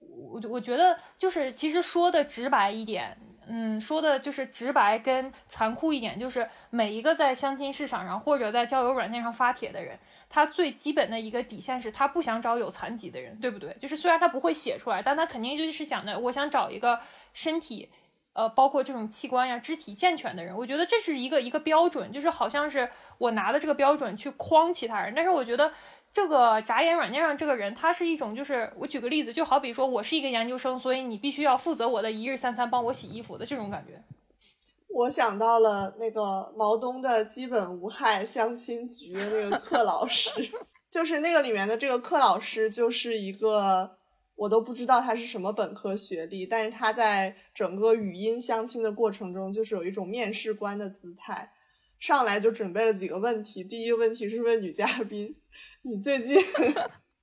[0.00, 3.16] 我我觉得就是其实说的直白一点，
[3.48, 13.76] 嗯，说的就是直白跟残酷一点，就是每一个在相亲市场上或者在交友软件上发帖的人，他最基本的一个底线是他不想找有残疾的人，对不对？
[13.80, 17.00] 就是虽然他不会写出来，但他肯定就是想的，我想找一个
[17.32, 17.90] 身体。
[18.36, 25.14] 呃，包括这种器官呀、肢体健全的人，我觉得这是一个一个标准，就是好像是我拿的这个标准去框其他人。
[25.14, 25.70] 但是我觉得
[26.14, 34.00] 这个眨眼软件上这个人，他是一种，就是我举个例子，就好比说我是一个研究生，所以你必须要负责我的一日三餐，帮我洗衣服的这种感觉。
[34.88, 40.30] 我想到了那个毛东的基本无害相亲局的那个课老师，
[40.88, 43.96] 就是那个里面的这个课老师，就是一个。
[44.36, 51.52] 我都不知道他是什么本科学历，但是他在整个语音相亲的过程中，就是有一种面试官的姿态，
[52.04, 53.64] 上来就准备了几个问题。
[53.64, 55.34] 第一个问题是问女嘉宾
[55.88, 56.36] ：“你最近，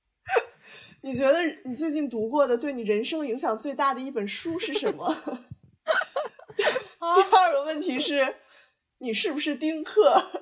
[1.02, 5.06] 你觉得你最近读过的对你人生影响最大的一本书是什么？”
[6.56, 8.34] 第二个问题是
[8.98, 10.32] ：“你是不是丁克？”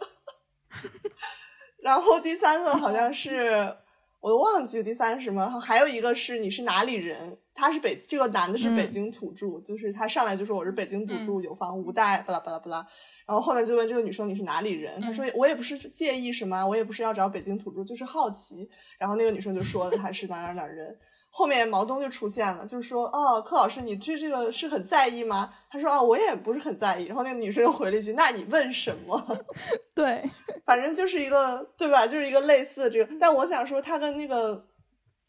[1.84, 3.76] 然后第三个好像是。
[4.20, 7.38] 我都忘记第三是什么，还有一个是你是哪里人？
[7.60, 12.78] 他是北这个男的是北京土著，就是他上来就说我是北京土著，有房无贷，巴拉巴拉巴拉。
[13.26, 14.98] 然后后面就问这个女生你是哪里人？
[15.02, 18.66] 他说我也不是介意什么，我也不是要找北京土著，就是好奇。
[18.98, 20.96] 然后那个女生就说他是哪哪哪人。
[21.32, 25.48] 后面毛东就出现了，就是说，哦，柯老师，你对这个是很在意吗？
[25.70, 27.04] 他说，哦，我也不是很在意。
[27.04, 29.38] 然后那个女生又回了一句，那你问什么？
[29.94, 30.28] 对，
[30.66, 32.04] 反正就是一个，对吧？
[32.04, 33.08] 就是一个类似的这个。
[33.20, 34.66] 但我想说，他跟那个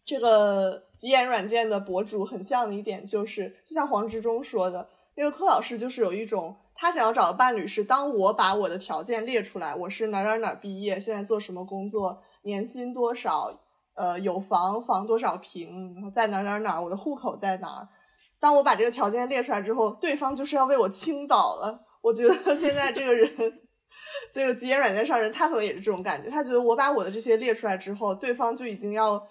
[0.03, 13.61] 这个极眼软件的博主很像的一点，就是就像黄执中说的，那个柯老师就是有一种，他想要找的伴侣是，当我把我的条件列出来，我是哪哪哪毕业，现在做什么工作，年薪多少。
[13.93, 17.87] 呃，有房房多少平，然后在哪哪哪，我的户口在哪儿？
[18.39, 21.83] 当我把这个条件列出来之后，对方就是要为我倾倒了。
[22.01, 23.29] 我觉得现在这个人，
[24.31, 26.29] 这个极简软件上人，他可能也是这种感觉。
[26.29, 29.21] 他觉得我把我的这些列出来之后，对方就已经要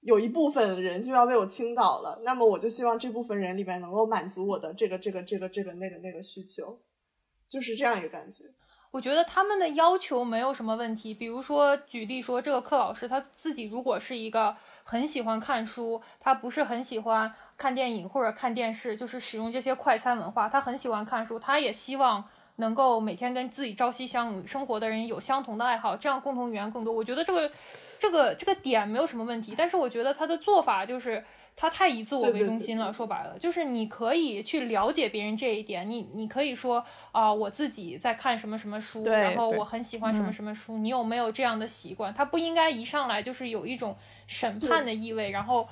[0.00, 2.20] 有一部分人就要为我倾倒了。
[2.24, 6.80] 那么我就希望这部分人里面能够满足我的这个这个这个这个那个那个需求，
[7.48, 8.44] 就是这样一个感觉。
[8.92, 22.24] 我觉得他们的要求没有什么问题，比如说举例说，这个课老师他自己如果是一个很喜欢看书，他不是很喜欢看电影或者看电视，就是使用这些快餐文化，他很喜欢看书，他也希望
[22.60, 26.94] 能够每天跟自己朝夕相生活的人有相同的爱好，这样共同语言更多。
[26.94, 27.50] 我觉得这个
[27.98, 31.24] 这个这个点没有什么问题，但是我觉得他的做法就是。
[31.56, 42.14] 他太以自我为中心了，说白了就是你可以去了解别人这一点，你你可以说啊，我自己在看什么什么书，然后我很喜欢什么什么书，你有没有这样的习惯？
[42.14, 43.94] 他不应该一上来就是有一种
[44.26, 45.68] 审判的意味，然后。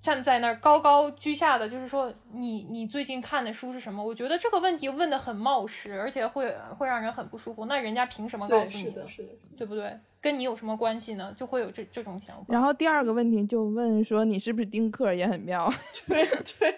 [0.00, 4.02] 站在那儿高高居下的，就是说你你最近看的书是什么？
[4.02, 7.66] 我觉得这个问题问的很冒失，而且会会让人很不舒服。
[7.66, 8.84] 那人家凭什么告诉你？
[8.84, 9.98] 是的，是的，对不对？
[10.20, 11.34] 跟你有什么关系呢？
[11.36, 12.46] 就会有这这种想法。
[12.48, 15.72] 然后第二个问题就问说你是不是丁克，也很妙。
[16.06, 16.74] 对对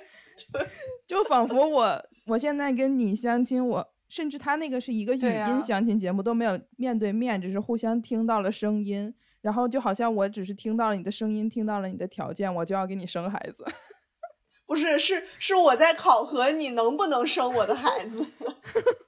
[0.53, 0.67] 对，
[1.07, 9.15] 就仿佛我我现在跟你相亲，我甚至他那个是一个语音相亲节目，都没有面对面，只是互相听到了声音。
[9.45, 13.63] 然后就好像我只是听到了你的声音，听到了你的条件，我就要给你生孩子。
[14.65, 18.27] 不是，是是我在考核你能不能生我的孩子。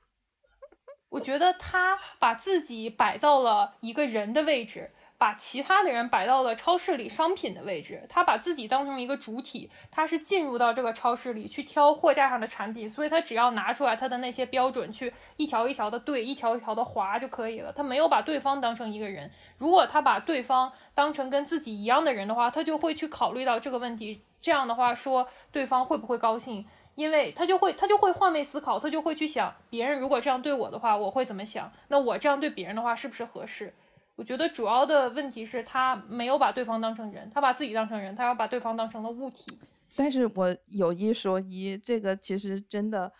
[1.08, 17.72] 我觉得他把自己摆到了一个人的位置，把其他的人摆到了超市里商品的位置，他把自己当成一个主体，他是进入到这个超市里去挑货架上的产品，所以他只要拿出来他的那些标准去一条一条的对，一条一条的划就可以了。
[17.72, 24.22] 他没有把对方当成一个人，如果他把对方当成跟自己一样的人的话，他就会去考虑到这个问题。
[24.38, 26.66] 这样的话说，对方会不会高兴？
[26.94, 31.72] 因为他就会他就会换位思考，他就会去想，别人如果这样对我的话，我会怎么想？
[31.88, 33.74] 那我这样对别人的话，是不是合适？
[34.16, 39.58] 我觉得主要的问题是他没有把对方当成人，他把自己当成人，他要把对方当成了物体。
[39.94, 43.12] 但是我有一说一，这个其实真的，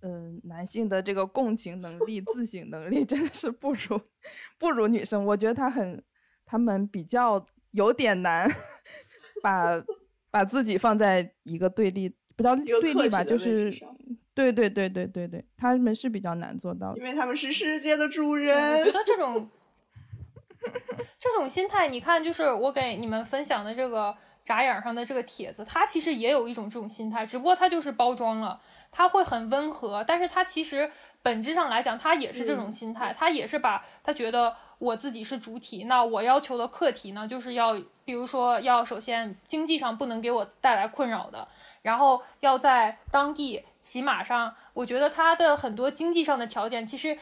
[0.00, 3.98] 嗯，男性的这个共情能力、自省能力真的是不如
[4.58, 5.24] 不如女生。
[5.24, 6.04] 我觉得他很，
[6.44, 8.46] 他们比较有点难
[9.42, 9.82] 把
[10.30, 13.72] 把自己放在一个对立，不叫对立吧，就是
[14.34, 18.78] 对对对对对对，他们是比较难做到，因为他们是世界的主人。
[18.80, 19.48] 我觉得这种。
[21.18, 28.60] 这种心态，你看，就是我给你们分享的这个眨眼上的这个帖子，它其实也有一种这种心态，只不过它就是包装了，
[28.92, 30.90] 它会很温和，但是它其实
[31.22, 41.48] 本质上来讲，它也是这种心态，它也是把他觉得我自己是主体，那我要求的课题呢，就是要，比如说要首先经济上不能给我带来困扰的，
[41.82, 47.18] 然后要在当地骑马上，我觉得他的很多经济上的条件其实。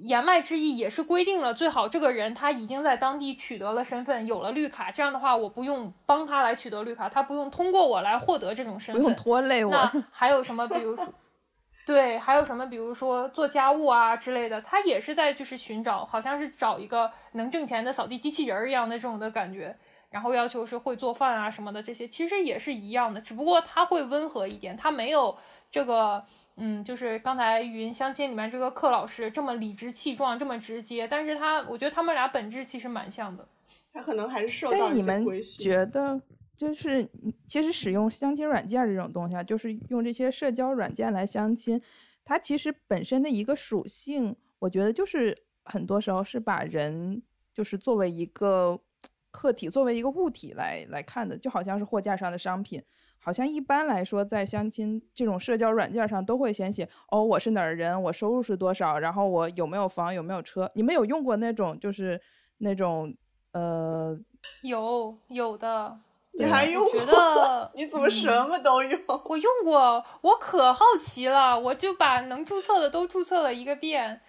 [0.00, 9.72] 言外之意也是规定了，最好这个人他已经在当地取得了身份，有了绿卡，这样的话我不用帮他来取得绿卡，他不用通过我来获得这种身份，不用拖累我。
[9.72, 10.68] 那还有什么？
[10.68, 11.06] 比如说，
[11.84, 12.66] 对，还有什么？
[12.66, 19.76] 比如说做家务啊之类的，他也是在就是寻找，好像是找一个能挣钱的扫地机器人一样的这种的感觉，
[20.10, 25.36] 然后要求是会做饭啊什么的，这些其实也是一样的，只不过他会温和一点，他没有
[25.70, 26.24] 这个。
[26.60, 33.46] 嗯，就是刚才语音相亲里面这个克老师这么理直气壮，这么直接，但是他我觉得他们俩本质其实蛮像的。
[33.92, 35.24] 他可能还是受到你们
[35.60, 36.20] 觉得，
[36.56, 37.08] 就是
[37.46, 41.80] 其实使用相亲软件这种东西啊，就是用这些社交软件来相亲，
[42.24, 47.22] 它其实本身的一个属性，我觉得就是很多时候是把人
[47.54, 48.76] 就是作为一个
[49.30, 52.82] 客体，作为一个物体来来看的，就好像是货架上的商品。
[53.28, 60.70] 好像一般来说，在相亲这种社交软件上，都会先写哦，我是哪儿人，我收入是多少，然后我有没有房，有没有车。
[60.74, 62.18] 你们有用过那种，就是
[62.56, 63.14] 那种，
[63.52, 64.18] 呃，
[64.62, 65.98] 有有的。
[66.38, 66.98] 你还用过？
[66.98, 68.98] 觉得你 怎么什么都用？
[69.26, 74.22] 我用过，我可好奇了，我就把能注册的都注册了一个遍。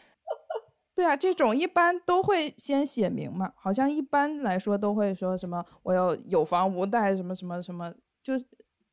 [0.93, 8.34] 对啊，这种一般都会先写明嘛，好像一般来说都会说什么我要有房无贷，什么什么什么，就。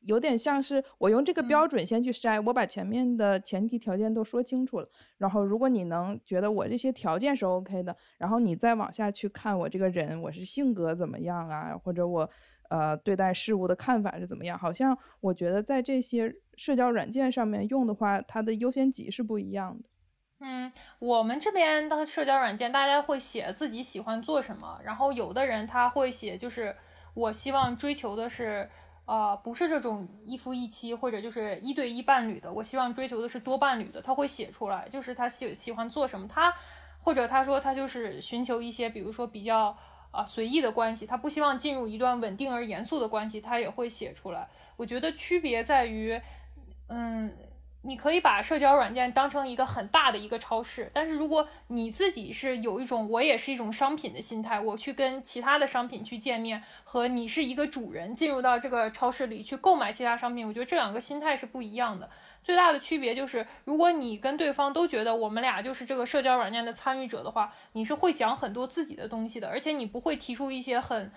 [0.01, 12.29] 有点像是我用这个标准先去筛，我把前面的前提条件都说清楚了，然后如果你能觉得我这些条件是 OK 的，然后你再往下去看我这个人，我是性格怎么样啊，或者我
[12.69, 14.57] 呃对待事物的看法是怎么样？
[14.57, 19.89] 好像我觉得在这些社交软件上面用的话，它的优先级是不一样的。
[20.39, 26.75] 嗯，我们这边的社交软件大家会写自己喜欢做什么，然后有的人他会写就是
[27.13, 28.69] 我希望追求的是。
[29.07, 34.01] 啊，不是这种一夫一妻或者就是一对一伴侣的，我希望追求的是多伴侣的。
[34.01, 36.53] 他会写出来，就是他喜喜欢做什么，他
[36.99, 39.77] 或者他说他就是寻求一些，比如说比较
[40.11, 44.49] 啊随意的关系，他不希望进入一段稳定而严肃的关系，他也会写出来。
[44.75, 46.21] 我觉得区别在于，
[46.89, 47.33] 嗯。
[47.87, 62.09] 你可以把社交软件当成一个很大的一个超市，但是如果你自己是有一种我也是一种商品的心态，我去跟其他的商品去见面，和你是一个主人进入到这个超市里去购买其他商品，我觉得这两个心态是不一样的。
[62.43, 71.09] 最大的区别就是，如果你跟对方都觉得我们俩就是这个社交软件的参与者的话，你是会讲很多自己的东西的，而且你不会提出一些很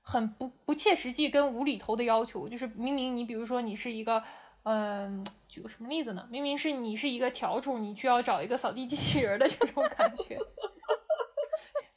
[0.00, 4.24] 很不不切实际跟无厘头的要求，就是明明你比如说你是一个。
[4.64, 6.26] 嗯，举个什么例子呢？
[6.30, 10.38] 明明是你是一个笤帚，你需要找一个扫地机器人的这种感觉。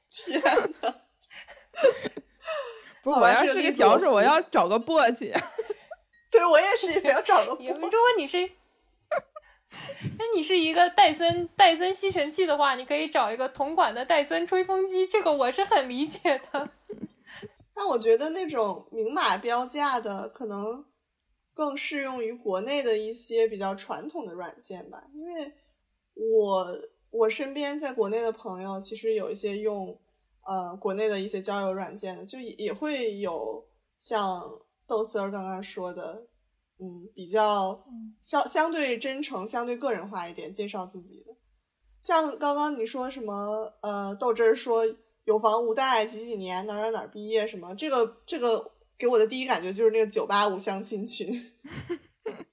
[0.09, 0.41] 天
[0.81, 0.95] 呐！
[3.01, 5.33] 不是，我要是个笤帚，我要找个簸箕。
[6.29, 7.73] 对，我也是要找个簸箕。
[7.73, 8.51] 如果你是，
[10.19, 16.69] 那你是一个戴森戴森吸尘器的话，你可以找一个同款的戴森吹风机，这个我是很理解的。
[17.73, 20.83] 但我觉得那种明码标价的可能。
[21.57, 25.51] 更适用于国内的一些比较传统的软件吧，因为
[26.13, 26.79] 我
[27.09, 29.99] 我身边在国内的朋友，其实有一些用
[30.45, 34.43] 呃国内的一些交友软件的，就也也会有像
[34.85, 36.27] 豆丝儿刚刚说的，
[36.77, 37.83] 嗯，比较
[38.21, 41.35] 相相对真诚、相对个人化一点介绍自己的，
[41.99, 44.83] 像刚刚你说什么呃豆汁儿说
[45.23, 51.27] 有房无贷几几年哪哪哪毕业什么，这个这个给我的第一感觉就是那个九八五相亲群。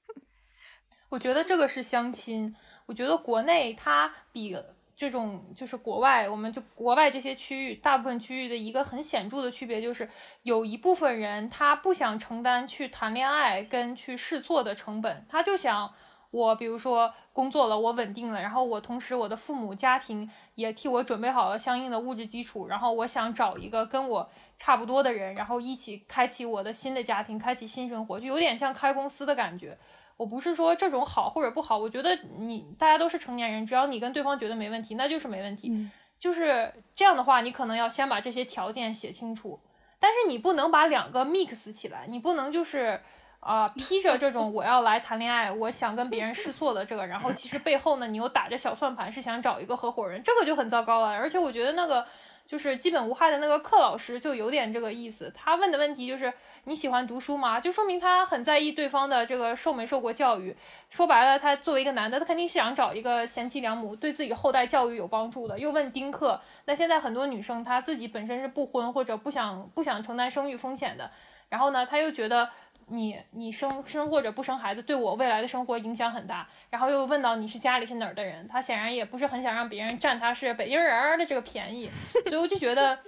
[1.11, 2.55] 我觉得这个是相亲，
[2.87, 4.57] 我觉得国内它比。
[4.97, 10.09] 这种就是国外，我们就国外这些区域，大部分区域的一个很显著的区别就是，
[10.45, 15.93] 有一部分人他不想承担去谈恋爱跟去试错的成本，他就想
[16.31, 29.77] 我比如说工作了，我稳定了，然后我同时我的父母家庭也替我准备好了相应的物质基础，然后我想找一个跟我差不多的人，然后一起开启我的新的家庭，开启新生活，就有点像开公司的感觉。
[30.17, 35.73] 我不是说这种好或者不好，我觉得你大家都是成年人，只要你跟对方觉得没问题，那就是没问题。
[36.21, 39.59] 就是这样的话，你可能要先把这些条件写清楚，
[39.99, 43.01] 但是你不能把两个 mix 起来，你不能就是
[43.41, 51.13] 啊披着这种我要来谈恋爱，我想跟别人试错的这个，然后其实背后呢你又打着小算盘是想找一个合伙人，这个就很糟糕了。
[51.13, 52.07] 而且我觉得那个。
[52.47, 56.33] 就是基本无害的那个课老师就有点这个意思，他问的问题就是
[56.65, 57.59] 你喜欢读书吗？
[57.59, 60.55] 就说明他很在意对方的这个受没受过教育。
[60.91, 65.59] 说白了，他作为一个男的，他肯定是想找一个贤妻良母，对自己后代教育有帮助的。
[65.59, 71.11] 又问丁克，那现在很多女生她自己本身是不婚或者不想不想承担生育风险的，
[71.49, 72.51] 然后呢，他又觉得。
[72.89, 81.91] 你你生生或者不生孩子对我未来的生活影响很大，然后又问到你是家里是哪儿的人，他显然也不是很想让别人占他是北京人儿的这个便宜，
[82.25, 82.99] 所以我就觉得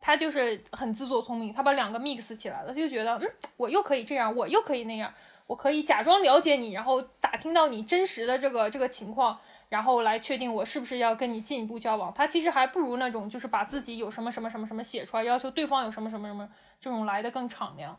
[0.00, 5.12] 他就是很自作聪明，他把两个 mix 起来了，就觉得嗯，我又可以这样，我又可以那样，
[5.46, 9.38] 我可以假装了解你，然后打听到你真实的这个这个情况，
[9.68, 12.12] 然后来确定我是不是要跟你进一步交往。
[12.14, 16.48] 他其实还不如那种就是把自己有什么什么什么什么写出来，要求对方有什么什么什么
[16.80, 17.98] 这种来的更敞亮。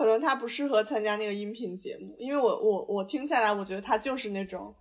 [0.00, 4.74] 可能他不适合参加那个音频节目，因为我我我听下来，我觉得他就是那种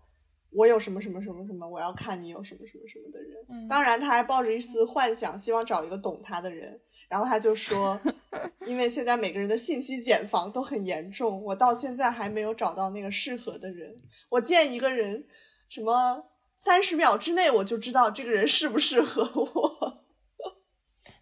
[0.50, 3.68] 我有什么什么什么什么，我要看你有什么什么什么的人。
[3.68, 6.80] 当然，他还抱着一丝幻想，希望找一个懂他的人。
[7.10, 8.00] 然后他就说，
[8.66, 13.94] 因为现在每个人的信息茧房都很严重，我到现在还没有找到那个适合的人。
[14.30, 15.26] 我见一个人，
[15.68, 20.06] 什么三十秒之内我就知道这个人适不适合我。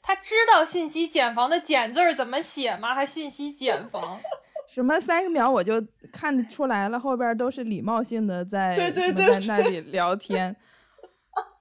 [0.07, 2.95] 他知道信息茧房的“茧”字儿怎么写吗？
[2.95, 4.21] 还信息茧房？
[4.73, 10.55] 什么三十秒我就看得出来了，后边都是礼貌性的在对对对在那里聊天。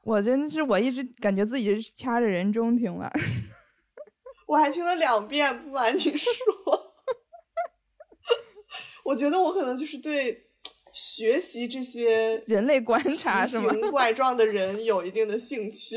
[0.04, 3.10] 我真的是我一直感觉自己是掐着人中听完，
[4.46, 5.64] 我还听了两遍。
[5.64, 6.94] 不瞒你说，
[9.06, 10.46] 我觉得我可能就是对
[10.92, 15.96] 学习这些人类观察奇形怪状的人有一定的兴趣。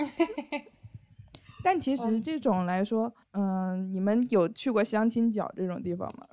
[1.62, 6.26] 但其实这种来说，嗯，你们有去过相亲角这种地方吗？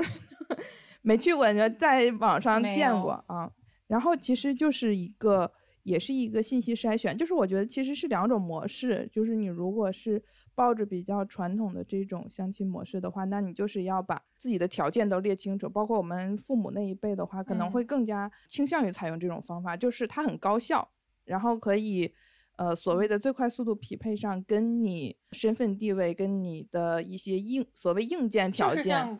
[1.03, 3.51] 没去过，就在网上见过啊。
[3.87, 5.51] 然后其实就是一个，
[5.83, 7.17] 也是一个信息筛选。
[7.17, 9.09] 就是我觉得其实是两种模式。
[9.11, 10.21] 就是你如果是
[10.55, 15.69] 抱着比较传统的这种相亲模式的话，那你就是要把自己的条件都列清楚。
[15.69, 20.89] 包括我们父母那一辈的话，可能会更加倾向于采用这种方法，就是它很高效，
[21.25, 22.13] 然后可以。
[22.57, 29.19] 呃，所谓的最快速度匹配上，跟你身份地位、跟你的一些硬所谓硬件条件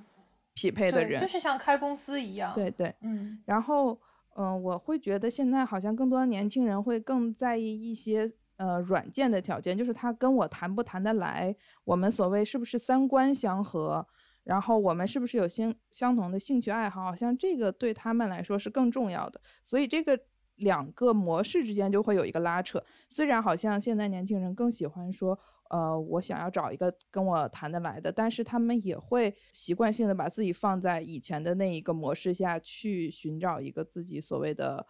[0.55, 2.51] 匹配的人，就是像开公司一样。
[2.55, 3.39] 对对，嗯。
[3.45, 3.99] 然后，
[4.35, 14.03] 嗯，我会觉得现在好像更多的年轻人会更在意一些呃软件的条件，就是他跟我谈不谈得来，我们所谓是不是三观相合，
[14.45, 19.39] 然后我们是不是有相相同的兴趣爱好，好像这个对他们来说是更重要的。
[19.63, 20.19] 所以这个。
[20.58, 25.38] 两个模式之间就会有一个拉扯，虽然好像现在年轻人更喜欢说，
[25.70, 34.86] 呃，我想要找一个跟我谈得来的，但是他们也会习惯性的把自己放在以前的那一个模式下去寻找一个自己所谓的，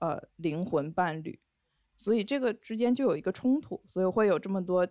[0.00, 1.38] 呃，灵魂伴侣，
[1.96, 4.86] 所以这个之间就有一个冲突，所以会有这么多，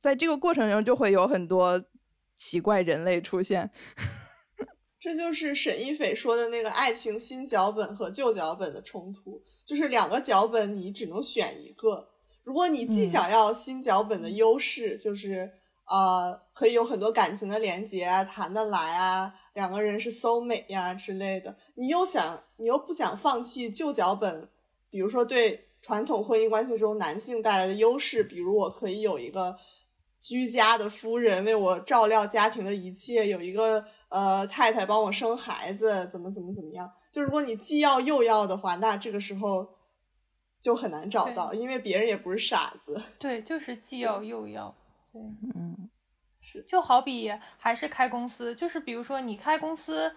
[0.00, 1.82] 在这个过程中就会有很多
[2.36, 3.70] 奇怪人类出现。
[5.00, 12.10] 这就是沈一斐说的那个爱情新脚本和旧脚本的冲突，就是两个脚本你只能选一个。
[12.44, 15.52] 如果你既想要新脚本的优势，就是
[15.86, 24.50] 呃可以有很多感情的连接啊，谈得来啊，两个人是 soul 美呀之类的，你又想你又不想放弃旧脚本，
[24.90, 29.56] 比如说对传统婚姻关系中男性带来的优势，比如我可以有一个。
[30.20, 36.92] 居家的夫人为我照料家庭的一切，有一个呃太太帮我生孩子，怎么怎么怎么样？
[37.10, 39.76] 就如果你既要又要的话，那这个时候
[40.60, 43.02] 就很难找到，因为别人也不是傻子。
[43.18, 44.74] 对，就是既要又要。
[45.10, 45.22] 对，
[45.56, 45.88] 嗯，
[46.42, 46.62] 是。
[46.68, 50.14] 就好比还是开公司，就是比如说你开公司，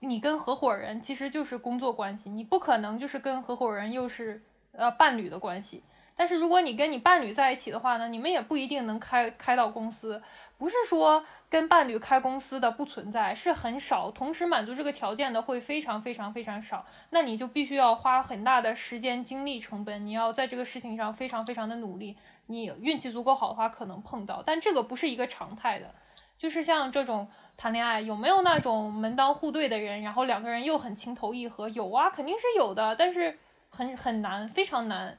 [0.00, 4.42] 你跟合伙人其实就是工作关系，你不可能就是跟合伙人又是
[4.72, 5.84] 呃伴侣的关系。
[6.16, 10.22] 但是如果你跟你伴侣在一起的话呢，你们也不一定能开开到公司。
[10.56, 16.86] 不是说跟伴侣开公司的不存在，是很少，同时满足这个条件的会非常非常非常少。
[17.10, 22.16] 那你就必须要花很大的时间、精力成本，你要在这个事情上非常非常的努力。
[22.46, 25.92] 你运气足够好的话，可能碰到，但这个不是一个常态的。
[26.38, 31.68] 就是像这种谈恋爱，有没有那种门当户对的人，然后两个人又很情投意合？
[31.70, 33.38] 有啊，肯定是有的，但是
[33.70, 35.18] 很很难，非常难。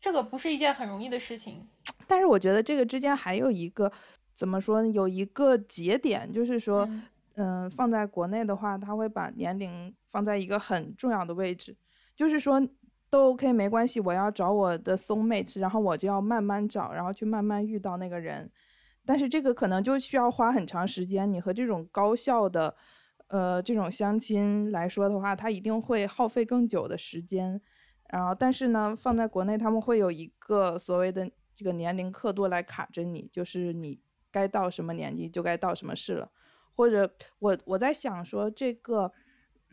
[0.00, 1.66] 这个不是一件很容易的事情。
[2.06, 3.90] 但是我觉得这个之间还有一个。
[4.38, 4.84] 怎么说？
[4.84, 6.86] 有一个节点，就是说，
[7.36, 11.74] 嗯，放在国内的话，他会把年龄放在一个很重要的位置，
[12.14, 12.60] 就是说，
[13.08, 18.50] 都 OK 没关系，我要找我的 soul mate，然后我就要慢慢找，然后去慢慢遇到那个人，
[19.06, 21.32] 但是这个可能就需要花很长时间。
[21.32, 22.76] 你和这种高效的，
[23.28, 27.58] 呃，这种相亲来说的话，它一定会耗费更久的时间。
[28.10, 34.00] 然后，但是呢，放在国内，他们会有一个所谓的这个年龄刻度来卡着你，就是你。
[34.28, 36.30] 该到什么年纪就该到什么事了，
[36.74, 39.10] 或者我我在想说这个，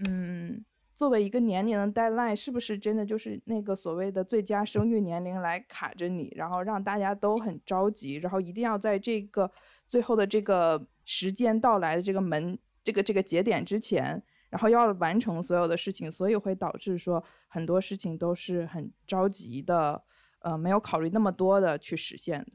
[0.08, 0.64] 嗯，
[0.96, 9.52] 作为一个年龄的 deadline，是不是真的就是那个所谓的最佳生育年龄来卡着你，然后让大家都很着急，然后一定要在这个
[9.90, 14.24] 最后的这个时间到来的这个门这个这个节点之前，
[14.54, 20.04] 然后要完成所有的事情，所以会导致说很多事情都是很着急的，
[20.42, 22.46] 呃，没有考虑那么多的去实现。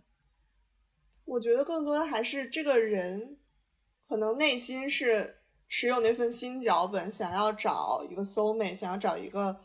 [1.24, 3.36] 我觉得更多的还是这个人，
[4.08, 9.58] 可能内心是持有那份新脚本，想要找一个 soul mate，想要找一个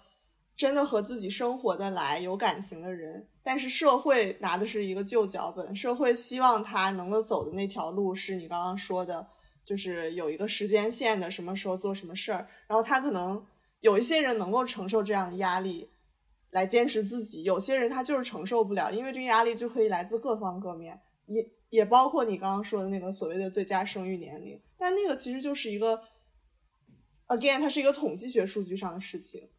[0.55, 3.27] 真的和自己生活的来、有感情的人。
[3.43, 9.27] 但是社会拿的是一个旧脚本，社会希望他能够走的那条路是你刚刚说的，
[9.65, 12.47] 就是有一个时间线的，什么时候做什么事儿。
[12.67, 13.45] 然后他可能
[13.81, 15.89] 有一些人能够承受这样的压力，
[16.51, 21.01] 来坚持自己；有些人他就是承受不了，因为这个压力就可以来自各方各面。
[21.27, 26.03] 也也包括你刚刚说的那个所谓的最佳生育年龄，但那个其实就是一个
[27.27, 29.49] ，again，它是一个统计学数据上的事情，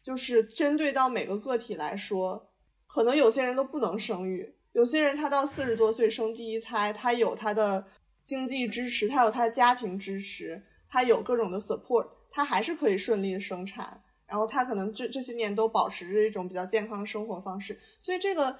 [0.00, 2.50] 就是针对到每个个体来说，
[2.86, 7.86] 可能有些人都不能生育，有些人他到四十多岁生第一胎，他有他的
[8.24, 18.58] 经济支持，他有他的家庭支持，他有各种的 support，他还是可以顺利的生产，然后他可能这这些年都保持着一种比较健康的生活方式，所以这个。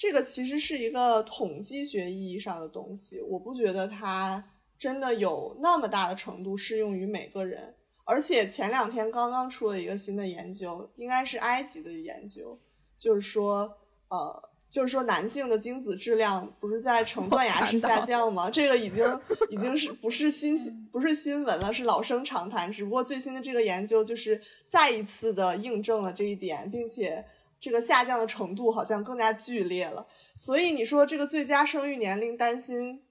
[0.00, 7.74] 这个其实是一个统计学意义上的东西，我不觉得它真的有那么大的程度适用于每个人。
[8.04, 12.56] 而且前两天刚刚出了一个新的研究，应该是埃及的研究，
[12.96, 18.50] 就是说，呃，就是说男性的精子质量不是在呈断崖式下降吗？
[18.50, 20.56] 这个已经 已经是不是新
[20.90, 22.70] 不是新闻了，是老生常谈。
[22.70, 27.24] 只不过最新的这个研究就是再一次的印证了这一点，并且。
[27.60, 30.06] 这个下降的程度好像更加剧烈了，
[30.36, 33.02] 所以你说这个最佳生育年龄担心，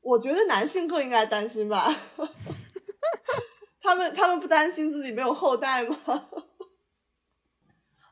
[0.00, 1.92] 我觉得男性更应该担心吧？
[3.82, 5.96] 他们他们不担心自己没有后代吗？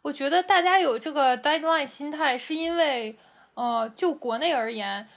[0.03, 3.17] 我觉得大家有这个 deadline 心态，是因为
[3.55, 5.09] 呃，就国内而言。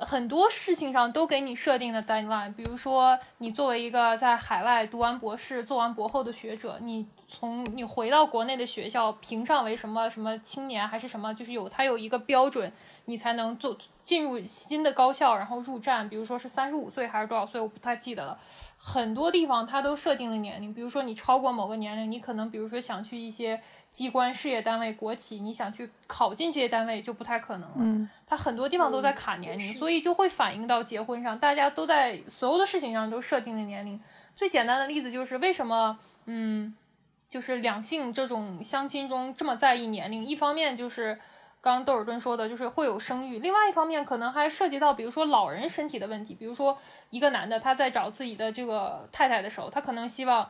[0.00, 12.72] 很多事情上都给你设定的 deadline，比如说你作为一个在海外读完博士、做完博后的学者，你从你回到国内的学校评上为什么什么青年还是什么，就是有它有一个标准，
[13.04, 18.36] 你才能做进入新的高校，然后入站，比如说是三十五岁还是多少岁，我不太记得了。
[18.86, 23.58] 很多地方它都设定了年龄，比如说你超过某个年龄，你可能比如说想去一些。
[23.94, 27.76] 机关、事业单位、国企，你想去考进这些单位就不太可能了。
[27.78, 34.00] 嗯，它很多地方都在卡年龄，所以就会反映到结婚上，大家都在所有的事情上都设定了年龄。
[34.34, 36.74] 最简单的例子就是为什么，嗯，
[37.28, 40.24] 就是两性这种相亲中这么在意年龄。
[40.24, 41.16] 一方面就是
[41.64, 46.34] 刚窦尔敦说的，就是会有生育；另外一方面可能还涉及到，比如说老人身体的问题。
[46.34, 46.76] 比如说
[47.08, 50.48] 一个男的他在找自己的这个太太的时候，他可能希望。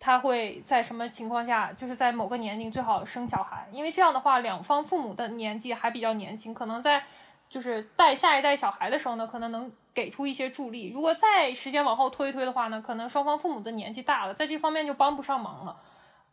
[0.00, 7.04] 他会在什么情况下，就是在某个年龄最好生小孩，因为这样的话，两方父母的年纪还比较年轻，可能在
[7.48, 10.90] 就是带下一代小孩的时候呢，可能能给出一些助力。
[10.92, 15.76] 如果再时间往后推一推的话呢，可能双方父母的年纪大了，在这方面就帮不上忙了。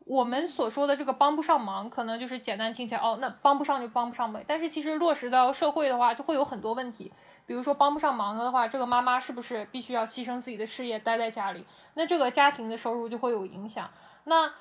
[0.05, 4.43] 我们所说的这个帮不上忙，可能就是简单听起来哦，那帮不上就帮不上呗。
[4.47, 7.11] 但是其实落实到社会的话，就会有很多问题。
[7.45, 11.65] 比如说帮不上忙的话，这个妈妈是不是必须要牺牲自己的事业待在家里？
[11.93, 13.89] 那这个家庭的收入就会有影响。
[14.25, 14.51] 那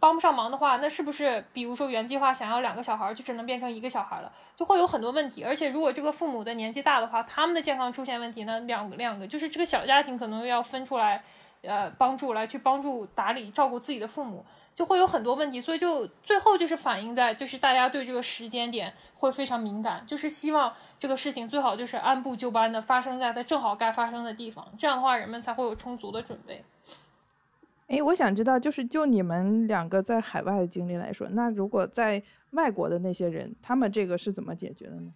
[0.00, 4.30] 帮不上忙的话，那是不是比如说原计划想要两个小孩，就只能变成一个小孩了？
[4.54, 5.42] 就会有很多问题。
[5.44, 11.24] 而且如果这个父母的年纪大的话，他们的健康出现问题，那两个两个就是这个小家庭可能要分出来
[11.62, 14.44] 呃帮助来去帮助打理照顾自己的父母，
[14.74, 26.64] 就会有很多问题，所以就最后就是反映在就是大家对这个时间点会非常敏感，就是希望这个事情最好就是按部就班的发生在它正好该发生的地方，这样的话人们才会有充足的准备。
[27.88, 35.14] 哎，我想知道，就是就你们两个在海外的经历来说，那如果在外国的那些人，他们这个是怎么解决的呢？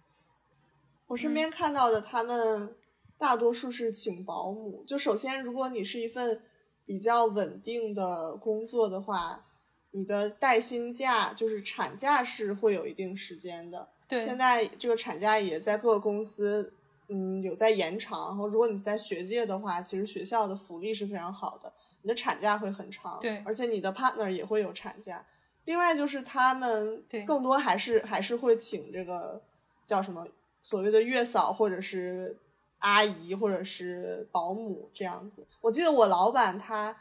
[1.05, 2.75] 我身边看到的，他们
[3.23, 4.83] 大多数是请保姆。
[4.85, 6.41] 就首先，如果你是一份
[6.85, 9.45] 比较稳定的工作的话，
[9.91, 13.87] 你的带薪假就是产假是会有一定时间的。
[14.09, 16.73] 对，现在这个产假也在各个公司，
[17.07, 18.27] 嗯，有在延长。
[18.27, 21.71] 然后，如果你在学界的话，其实学校的福利是非常好的。
[22.01, 25.25] 你的产假会很长，对，而且你的 partner 也会有产假。
[25.63, 29.41] 另外就是他们更多还是还是会请这个
[29.85, 30.27] 叫什么
[30.61, 32.37] 所谓的月嫂或者是
[32.83, 35.47] 阿姨或者是保姆这样子。
[35.59, 36.95] 我记得我老板他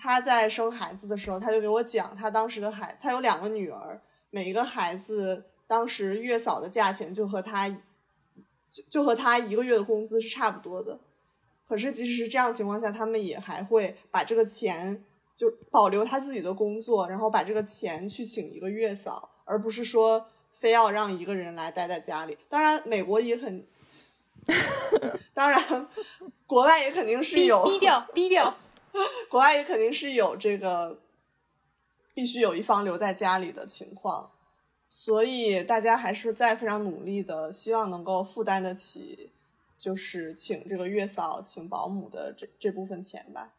[0.00, 4.00] 他在生孩子的时候，他就给我讲，他当时的孩他有两个女儿，
[4.30, 7.68] 每一个孩子当时月嫂的价钱就和他
[8.70, 10.98] 就就和他一个月的工资是差不多的。
[11.68, 15.04] 可是，即使是这样情况下，他们也还会把这个钱
[15.34, 22.38] 就保留他自己的工作，然后把这个钱去请一个月嫂，而不是说非要让一个人来待在家里。
[22.48, 23.66] 当然，美国也很，
[25.34, 25.88] 当然，
[26.46, 28.56] 国外也肯定是有低调低调，
[29.28, 31.00] 国外也肯定是有这个
[32.14, 34.30] 必须有一方留在家里的情况，
[34.88, 39.32] 所以大家还是在非常努力的，希望能够负担得起。
[39.78, 43.52] 就是请这个月嫂、请保姆的这这部分钱吧。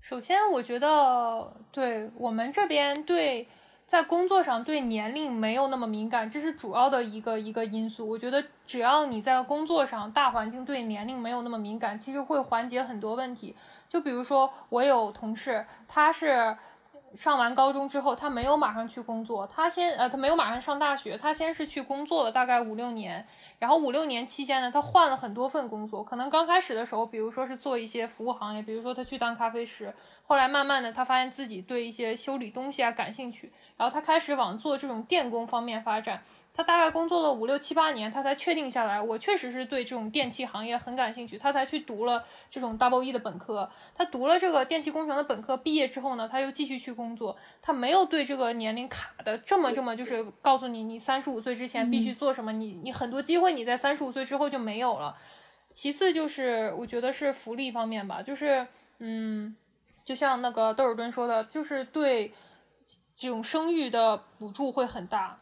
[0.00, 3.46] 首先，我觉得对我们这边对
[3.92, 8.08] 在工作上对年龄没有那么敏感，这是主要的一个一个因素。
[8.08, 13.54] 我觉得只要你在工作上大环境对年龄没有那么敏感，其实会缓解很多问题。
[13.90, 16.56] 就比如说，我有同事，他是。
[17.14, 23.26] 上完高中之后，他没有马上去工作，他先呃，他没有马上上大学，他先是去工作了大概五六年，
[23.58, 33.52] 然后五六年期间呢，他换了很多份工作，可能刚开始的时候，比如说是做一些服务行业，比如说他去当咖啡师，后来慢慢的他发现自己对一些修理东西啊感兴趣，
[33.82, 36.22] 然后他开始往做这种电工方面发展。
[36.54, 43.68] 他大概工作了五六七八年，他才确定下来，我确实是对这种电器行业很感兴趣，他才去读了这种 double E 的本科。
[43.96, 55.16] 他读了这个电气工程的本科，毕业之后呢，他又继续去工作，他没有对这个年龄卡的这么这么，就是告诉你，你三十五岁之前必须做什么，你你很多机会你在三十五岁之后就没有了。
[55.72, 58.66] 其次就是我觉得是福利方面吧，就是
[58.98, 59.56] 嗯，
[60.04, 62.30] 就像那个窦尔敦说的，就是对
[63.14, 65.38] 这种生育的补助会很大。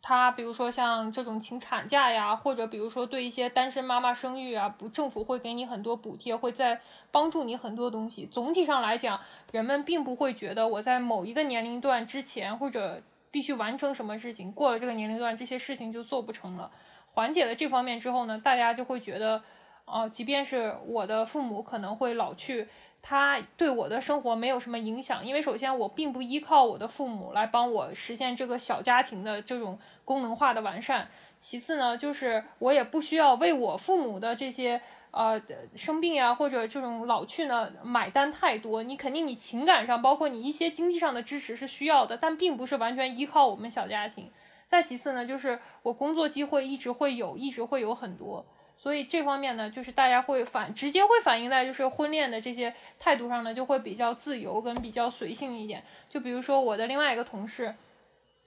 [0.00, 6.80] 他比如说像这种请产假呀，或者比如说对一些单身妈妈生育啊，不政府会给你很多补贴，会在
[7.10, 8.24] 帮助你很多东西。
[8.26, 9.18] 总体上来讲，
[9.50, 16.70] 人们并不会觉得我在某一个年龄段之前或者必须完成什么事情，过了这个年龄段这些事情就做不成了。
[17.12, 19.42] 缓解了这方面之后呢，大家就会觉得，
[19.84, 22.68] 哦，即便是我的父母可能会老去。
[23.08, 31.08] 他对我的生活没有什么影响，因为首先我并不依靠我的父母来帮我实现这个小家庭的这种功能化的完善。
[31.38, 35.40] 其次呢，就是我也不需要为我父母的这些呃
[35.74, 38.82] 生病呀或者这种老去呢买单太多。
[38.82, 44.30] 你肯定你情感上包括你一些经济上的支持是需要的，但并不是完全依靠我们小家庭。
[44.66, 48.44] 再其次呢，就是我工作机会一直会有，一直会有很多。
[48.80, 55.82] 所以这方面呢，就是大家会反直接会反映在就是婚恋的这些态度上呢，就会比较自由跟比较随性一点。
[56.08, 57.74] 就比如说我的另外一个同事，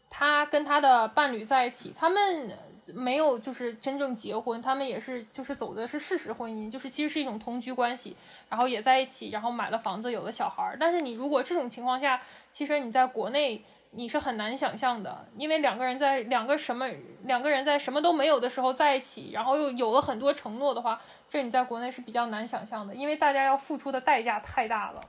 [0.10, 8.16] 他跟他的伴侣在一起，他们没有就是真正结婚，他们也是就是走的是事实婚姻，就是其实是一种同居关系，
[8.48, 10.78] 然后也在一起，然后买了房子，有了小孩儿。
[10.80, 12.22] 但是你如果这种情况下，
[12.54, 13.62] 其实你在国内。
[13.94, 16.90] 你是很难想象的，因为两个人在两个什么
[17.24, 25.02] 两个人在什么都没有的时候在一起，然后又有了很多承诺的话，这你在国内是比较难想象的，因为大家要付出的代价太大了。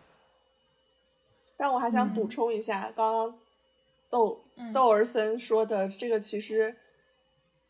[1.57, 3.39] 但我还想补充一下，刚刚
[4.11, 4.41] 窦
[4.75, 6.75] 窦尔森说的这个，其实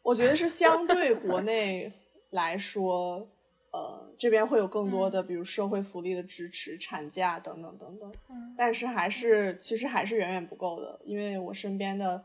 [0.02, 1.92] 我觉得是相对国内
[2.30, 3.28] 来说。
[3.72, 8.12] 呃，这边会有更多的，比如社会福利的支持、产假等等等等。
[8.28, 12.22] 嗯，但是还是其实还是远远不够的，因为我身边的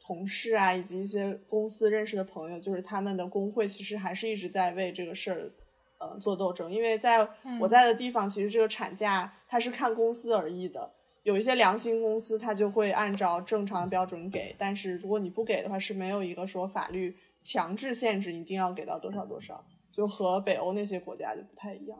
[0.00, 5.50] 同事啊，以及一些公司认识的朋友，就是他们的工会其实还是一直在为这个事儿
[5.98, 6.68] 呃做斗争。
[6.68, 7.28] 因为在
[7.60, 10.92] 我在的地方，其实这个产假它是看公司而异的，
[11.22, 19.64] 有一些良心公司它就会按照正常的标准给，但是如果你不给的话，是没有一个说法律强制限制一定要给到多少多少。
[19.98, 21.98] 就和北欧那些国家就不太一样，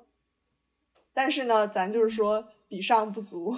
[1.12, 3.56] 但是呢，咱就是说比上不足。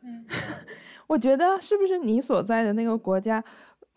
[0.00, 0.24] 嗯，
[1.08, 3.44] 我觉得是不是你所在的那个国家，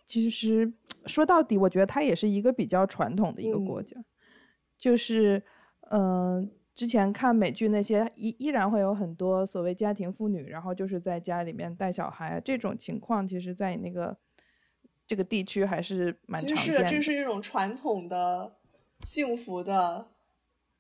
[0.07, 0.73] 其实
[1.05, 3.95] 说到底，我觉得它也是一个比较传统的一个国家，
[4.79, 5.43] 就是
[5.91, 6.49] 嗯。
[6.77, 14.15] 之前看美剧那些依依然会有很多所谓家庭妇女，然后就是在家里面带小孩这种情况，其实，在你那个
[15.07, 16.83] 这个地区还是蛮常见的。
[16.83, 18.53] 这是一种传统的
[19.01, 20.09] 幸福的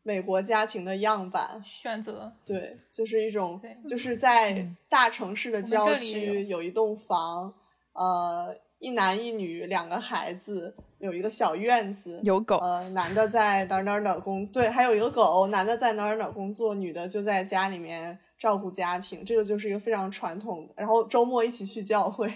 [0.03, 2.33] 美国家庭的样板选择。
[2.45, 7.53] 对，就是一种就是在大城市的郊区有一栋房，
[7.93, 10.75] 呃，一男一女两个孩子。
[10.99, 12.57] 有一个小院子，有狗。
[12.57, 15.45] 呃，男的在哪哪哪工作，对，还有一个狗。
[15.45, 19.23] 男的在哪哪哪工作，女的就在家里面照顾家庭。
[19.23, 22.33] 这个就是一个非常传统的，然后周末一起去教会，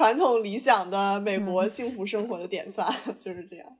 [0.00, 2.90] 传统理想的美国幸福生活的典范
[3.20, 3.76] 就是这样。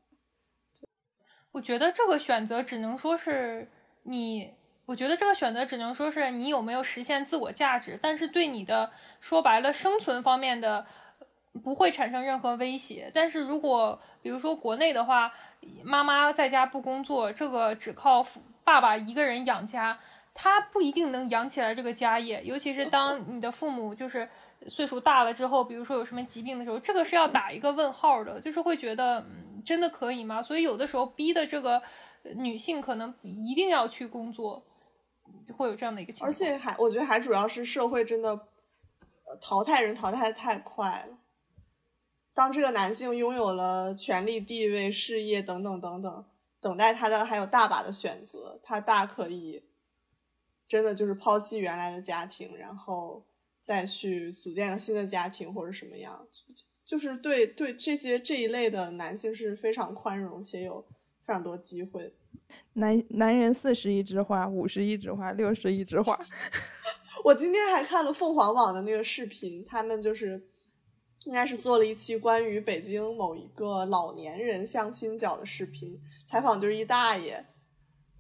[1.51, 3.71] 我觉得这个选择只能说是
[4.03, 4.53] 你，
[4.85, 10.87] 我觉得这个选择只能说是你有没有实现自我价值，但是对你的说白了生存方面的。
[11.65, 15.33] 不会产生任何威胁，但是如果比如说国内的话，
[15.83, 18.25] 妈妈在家不工作，这个只靠
[18.63, 19.99] 爸爸一个人养家，
[20.33, 22.41] 他不一定能养起来这个家业。
[22.45, 24.29] 尤其是当你的父母就是
[24.67, 30.43] 岁数大了之后，比如说有什么疾病的时候，这个是要打一个问号的，就是会觉得嗯真的可以吗？
[30.43, 31.83] 所以有的时候逼的这个
[32.37, 34.63] 女性可能一定要去工作，
[35.57, 36.31] 会有这样的一个情况。
[36.31, 38.49] 而且还我觉得还主要是社会真的
[39.41, 41.19] 淘汰人淘汰太快了。
[42.33, 46.25] 当这个男性拥有了权力、地位、事业等等等等，
[46.61, 49.65] 等待他的还有大把的选择，他大可以
[50.67, 53.25] 真的就是抛弃原来的家庭，然后
[53.61, 56.27] 再去组建个新的家庭或者什么样，
[56.85, 60.87] 就是对对这些这一类的男性是非常宽容且有
[61.25, 62.15] 非常多机会。
[62.75, 66.19] 男男人四十一枝花，五十一枝花，六十一枝花。
[67.25, 70.49] 我今天还看了凤凰网的那个视频，他们就是。
[71.27, 77.45] 应该是做了一期关于北京某一个老年人相亲角的视频，采访就是一大爷，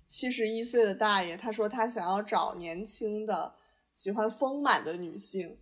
[0.04, 3.54] 七十一岁的大爷，他说他想要找年轻的、
[3.92, 5.58] 喜欢丰满的女性。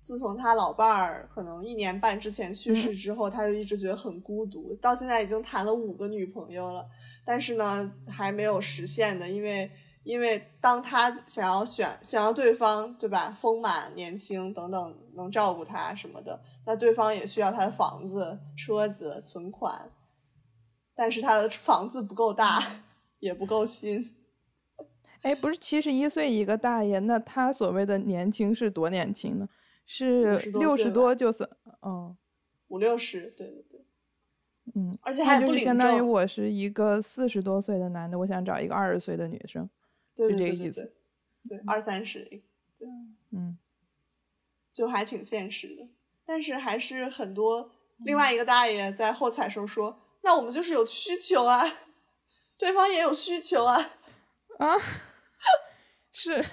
[0.00, 6.88] 自从他老伴儿可能一年半之前去世之后，他就一直觉得很孤独，到现在已经谈了五个女朋友了，
[7.24, 9.70] 但是呢还没有实现的，因为。
[10.04, 19.92] 因为当他想要选想要对方对吧，丰满、年轻等等，能照顾他什么的，那对方也需要他的房子、车子、存款，
[20.92, 22.82] 但是他的房子不够大，
[23.20, 24.02] 也不够新。
[25.22, 29.48] 哎，不是七十一岁一个大爷，那他所谓的年轻是多年轻呢？
[29.86, 31.48] 是六十多就算，
[31.80, 32.16] 哦，
[32.68, 33.84] 五六十，对对对，
[34.74, 39.68] 嗯，而且还不相当于我是一个四十多岁的男的，我想找一个二十岁的女生。
[40.14, 40.92] 对对对对，
[41.48, 42.24] 对二三十，
[42.78, 42.88] 对，
[43.30, 43.58] 嗯，
[44.72, 45.88] 就还挺现实的，
[46.24, 47.72] 但是还是很多。
[48.04, 51.62] 另外一个大爷在后采时候说：“那我们就是有需求啊，
[52.58, 53.76] 对方也有需求啊。”
[54.58, 54.76] 啊，
[56.12, 56.44] 是，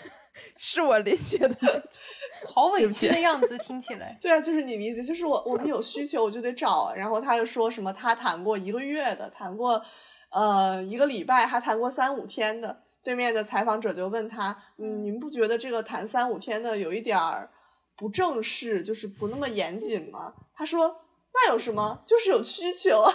[0.58, 1.90] 是我理解的，
[2.48, 4.18] 好委屈的样子，听起来。
[4.22, 6.94] 对啊，就是你理解，就是我我们有需求，我就得找。
[6.96, 9.84] 然后他又说什么，他谈过一个月的，谈过
[10.32, 12.84] 呃一个礼拜，还谈过三五天的。
[13.02, 17.50] 对面的采访者就问他：“嗯，你们不觉得这个谈三五天的有一点儿
[17.96, 21.00] 不正式，就是不那么严谨吗？”他说
[21.34, 22.04] ：“那有什么？
[22.06, 23.14] 就是有需求啊。”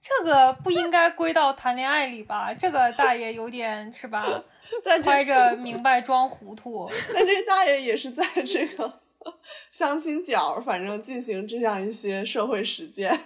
[0.00, 2.54] 这个不应该归到谈恋爱里吧？
[2.54, 4.42] 这个大爷有点是吧？
[5.02, 6.90] 揣着明白装糊涂。
[7.12, 9.00] 但这大爷也是在这个
[9.70, 13.20] 相亲角，反正进行这样一些社会实践。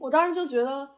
[0.00, 0.96] 我当时就觉得，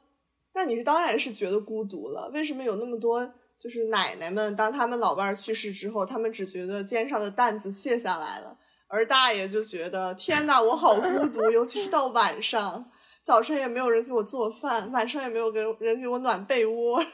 [0.54, 2.30] 那你是当然是觉得孤独了。
[2.32, 8.58] 为什么有那么多就是奶奶们，当他们老伴儿去世之后，他们只觉得肩上的担子卸下来了，
[8.88, 12.90] 而大爷就觉得天呐，我好孤独，尤其是到晚上，
[13.22, 17.04] 早晨也没有人给我做饭，晚上也没有给人给我暖被窝。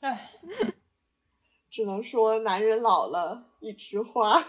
[0.00, 0.32] 唉，
[1.70, 4.44] 只能说男人老了一枝花。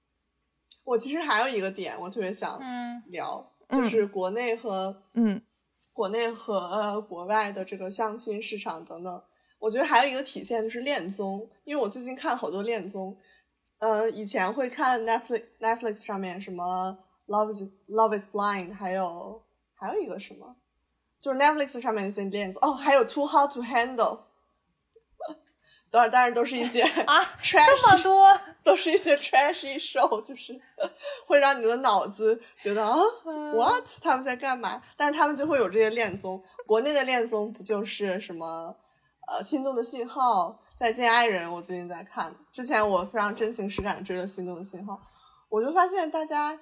[0.84, 2.60] 我其实还有一个点，我特别想
[3.06, 3.52] 聊。
[3.70, 5.42] 就是国内和嗯，
[5.92, 9.24] 国内和呃国外的这个相亲市场等等，
[9.58, 13.18] 我觉得还有一个体现就是恋综，因为我最近看好多恋综，
[13.78, 19.42] 呃，以前会看 Netflix Netflix 上面什么 Love is Love is Blind，还有
[19.74, 20.56] 还有一个什么，
[21.20, 24.20] 就是 Netflix 上面那些恋综，哦，还有 Too Hot to Handle。
[25.88, 30.60] 当然当然都是一些啊， trash,，这么多，都是一些 trashy show，就是
[31.26, 32.96] 会让你的脑子觉得啊
[33.54, 34.82] ，what 他们在干嘛？
[34.96, 38.76] 但是他们就会有这些恋综，国内的恋综不就是什么
[39.26, 41.52] 呃心动的信号、再见爱人？
[41.52, 45.00] 我最近在看，之前我非常真情实感追了心动的信号，
[45.48, 46.60] 我就发现大家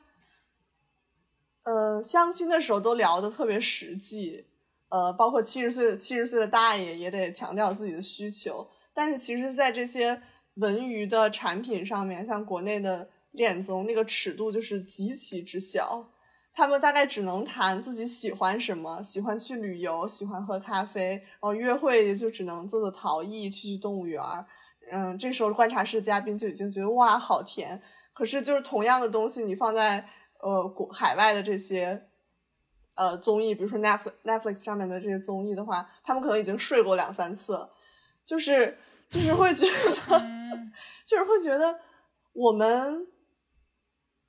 [1.63, 4.47] 呃相亲的时候都聊的特别实际。
[4.91, 10.23] 呃，包括七十岁的七十岁的大爷也得强调自己的需求，但是其实，在这些
[10.55, 16.13] 文娱的产品上面，像国内的恋综，那个尺度就是极其之小，
[16.55, 24.47] 他们大概只能谈自己喜欢什么，喜欢去旅游，喜欢喝咖啡，然后约会也就只能做做陶艺，去去动物园儿。
[24.91, 27.83] 嗯，这时候观察室嘉宾就已经觉得哇，好甜。
[28.13, 30.07] 可是就是同样的东西，你放在
[30.41, 32.09] 呃国海外的这些。
[32.97, 37.69] 呃，综艺，比如说 Netflix Netflix 上面的这些综艺的话，他们可能已经睡过两三次，
[38.25, 38.79] 就是
[39.09, 40.21] 就是会觉得，
[41.05, 41.81] 就是会觉得
[42.33, 43.09] 我们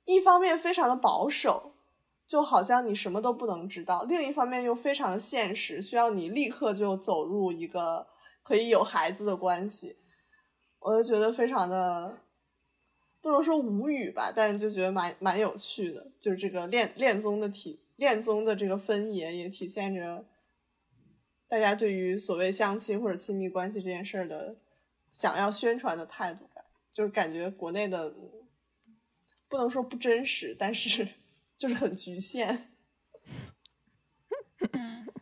[0.04, 1.75] 一方面非常的保守，
[2.26, 8.08] 就好像你什么都不能知道；另一方面又非常现实，需要你立刻就走入一个
[8.42, 9.98] 可以有孩子的关系。
[10.80, 12.20] 我就觉得非常的
[13.20, 17.80] 不能说无语吧，但是就觉得蛮蛮有趣的，就是这个恋恋综的体。
[17.96, 20.26] 恋综的这个分野也体现着
[21.48, 24.58] 大家对于所谓相亲或者亲密关系这件事儿的
[25.10, 26.62] 想要宣传的态度感，
[26.92, 28.14] 就是感觉国内的
[29.48, 31.08] 不能说不真实，但是
[31.56, 32.72] 就是很局限。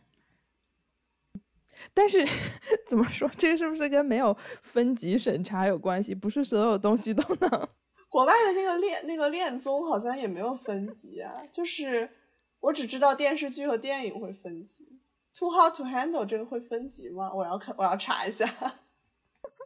[1.93, 2.27] 但是
[2.87, 6.15] 怎么说，这个是不是跟没有分级审查有关系？
[6.15, 7.69] 不是所有东西都能。
[8.09, 12.09] 国外的那个恋那个恋综好像也没有分级啊，就是。
[12.61, 14.99] 我只知道电视剧和电影会分级
[15.37, 17.31] ，Too Hot to Handle 这个会分级吗？
[17.31, 18.51] 我要看，我要查一下。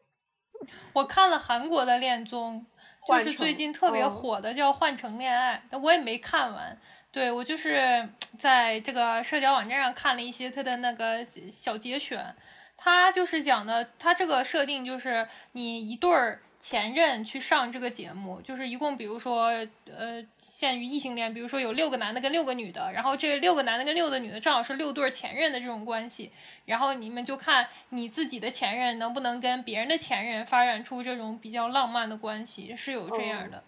[0.91, 2.65] 我看了韩国的恋综，
[3.07, 6.77] 就是最近特别火的叫《换乘恋爱》，但我也没看完。
[7.11, 12.35] 对我就是在这个社交网站上看了一些他的那个小节选，
[12.77, 16.41] 他就是讲的，他这个设定就是你一对儿。
[16.59, 19.45] 前任去上这个节目，就是一共，比如说，
[19.89, 26.31] 呃，限于异性恋，比如说有六个男的跟六个女的，然后这六个男的跟六个女的正好是六对前任的这种关系，
[26.65, 33.63] 然后你们就看你自己的前任能不能跟别人的前任发展出这种比较浪漫的关系，是有这样的。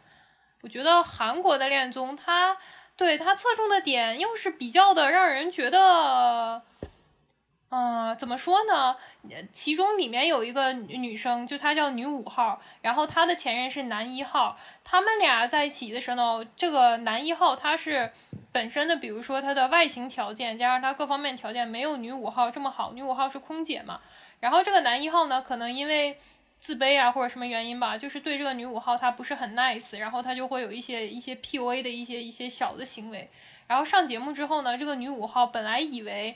[0.61, 2.57] 我觉得韩国的恋综，它
[2.97, 6.61] 对它侧重的点又是比较的让人觉得。
[7.73, 8.97] 嗯，怎么说呢？
[9.53, 14.57] 其中里面有一个女生，就她叫女五号，然后她的前任是男一号。
[14.83, 18.11] 他们俩在一起的时候，这个男一号他是
[18.51, 22.91] 本身的，比如说他的外形条件加上他各方面条件没有女五号这么好。
[22.91, 24.01] 女五号是空姐嘛，
[24.41, 26.17] 然后这个男一号呢，可能因为
[26.59, 33.29] 自卑啊或者什么原因吧，就是对这个女五号他不是很 nice，然后他就会有一些一些 PUA 的一些一些小的行为。
[33.67, 36.35] 然后上节目之后呢，这个女五号本来以为。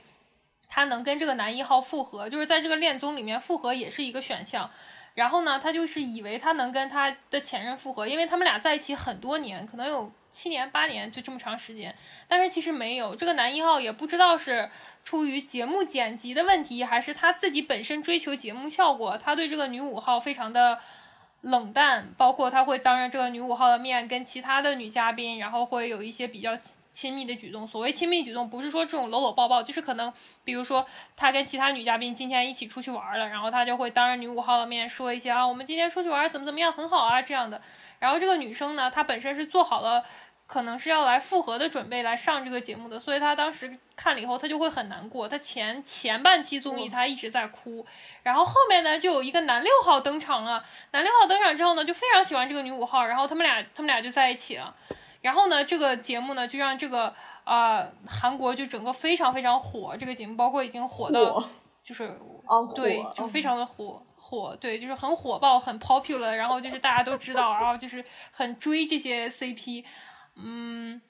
[0.67, 4.69] 他能跟这个男一号复合，就是在这个恋综里面复合也是一个选项。
[5.13, 11.95] 然后呢，他就是以为他能跟他的前任复合，因为他们俩在一起很多年，可能有七年八年，就这么长时间。
[12.27, 14.69] 但是其实没有，这个男一号也不知道是
[15.05, 20.79] 出于节目剪辑的问题，还是他自己本身追求节目效果，他对这个女五号非常的
[21.39, 26.57] 冷淡，包括他会当着这个女五号的面跟其他的女嘉宾，然后会有一些比较。
[26.95, 30.11] 亲密的举动，所谓亲密举动，不是说这种搂搂抱抱，就是可能，
[30.45, 30.85] 比如说
[31.17, 37.61] 他跟其他女嘉宾今天一起出去玩了，然后他就会当着女五号的面说一些啊，我们今天出去玩怎么怎么样，很好啊这样的。
[37.99, 40.05] 然后这个女生呢，她本身是做好了
[40.47, 45.27] 可能是要来复合的准备来上这个节目的，所以她当时看了以后，她就会很难过。
[45.27, 47.85] 她前前半期综艺她一直在哭，
[48.23, 54.73] 然后后面呢就有一个男六号登场了，男六号登场之后呢，就非常喜欢这个女五号，然后他们俩他们俩就在一起了。
[55.25, 57.11] 然后呢，这个节目呢，就让这个
[57.45, 59.97] 呃韩国就整个非常非常火。
[59.97, 61.43] 这个节目包括已经火到
[61.83, 62.15] 就是
[62.75, 66.31] 对，就非常的火火，对，就是很火爆，很 popular。
[66.31, 69.83] 然后就是大家都知道，然后就是很追这些 CP，
[70.35, 71.01] 嗯。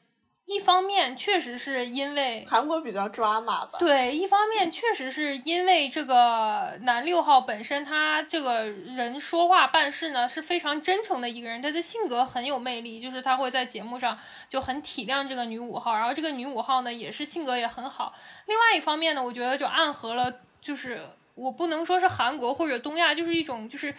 [0.48, 14.16] 一方面确实是因为韩国比较抓马吧，对，一方面确实是因为这个男六号本身他这个人说话办事呢是非常真诚的一个人，他的性格很有魅力，就是他会在节目上
[14.48, 18.14] 就很体谅这个女五号，然后这个女五号呢也是性格也很好。
[18.46, 21.02] 另外一方面呢，我觉得就暗合了，就是
[21.34, 23.96] 我不能说是韩国或者东亚，就是一种就是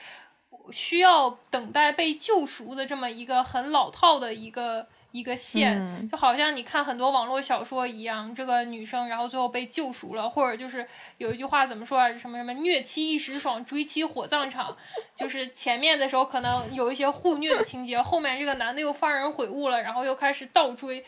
[0.71, 4.87] 需要等待被救赎的这么一个很老套的一个。
[5.17, 10.87] 一个线，就好像你看很多网络小说一样，这个女生然后最后被救赎了，或者就是
[11.19, 12.13] 有一句话怎么说啊？
[12.17, 14.77] 什么什么虐妻一时爽，追妻火葬场，
[15.15, 21.05] 就是前面的时候可能有一些互虐的情节，后面这个男的又幡然悔悟了，然后又开始倒追，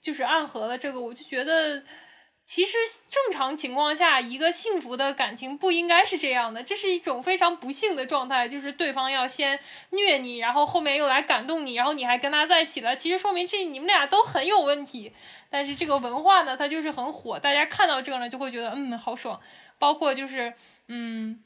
[0.00, 1.82] 就是暗合了这个，我就觉得。
[2.44, 2.76] 其实
[3.08, 9.58] 正常情况下，一个幸福的感情不应该是这样的，这是一种非常不幸的状态，就是对方要先
[9.90, 12.94] 虐你，然后后面又来感动你，然后你还跟他在一起了。
[12.96, 15.12] 其实说明这你们俩都很有问题。
[15.48, 19.40] 但是这个文化呢，它就是很火，大家看到这个呢就会觉得嗯好爽。
[19.78, 20.52] 包括就是
[20.88, 21.42] 嗯，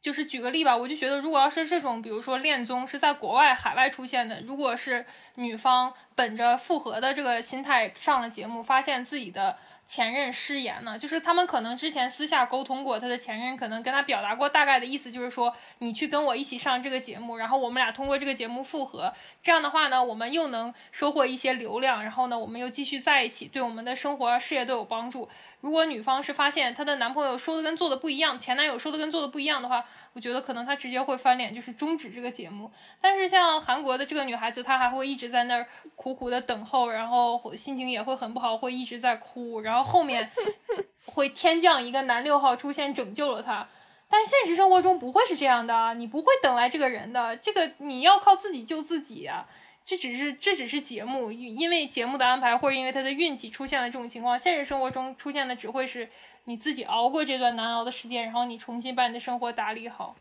[0.00, 5.06] 就是举个例吧，我就觉得如果要是这种，比如说恋综是在国外海外出现的，如果是
[5.36, 9.58] 女方本着复合的这个心态上了节目，发现自己的。
[9.90, 19.12] 前任失言呢，就是他们可能之前私下沟通过，他的前任可能跟他表达过大概的意思，就是说你去跟我一起上这个节目，然后我们俩通过这个节目复合，
[19.42, 25.28] 这样的话呢，我们又能收获一些流量，然后呢，我们又继续在一起，对我们的生活事业都有帮助。
[25.60, 32.68] 如果女方是发现她的男朋友说的跟做的不一样，前男友说的跟做的不一样的话，我觉得可能他直接会翻脸，就是终止这个节目。
[33.00, 40.28] 但是像韩国的这个女孩子，她还会一直在那儿苦苦的等候，然后心情也会很不好，会一直在哭，然后后面
[41.06, 43.68] 会天降一个男六号出现拯救了她。
[44.08, 49.46] 但现实生活中不会是这样的，你不会等来这个人的，这个你要靠自己救自己啊。
[49.84, 56.08] 这只是这只是节目，因为节目的安排或者因为他的运气出现了这种情况，现实生活中出现的只会是。
[56.44, 60.16] 你自己熬过这段难熬的时间，然后你重新把你的生活打理好，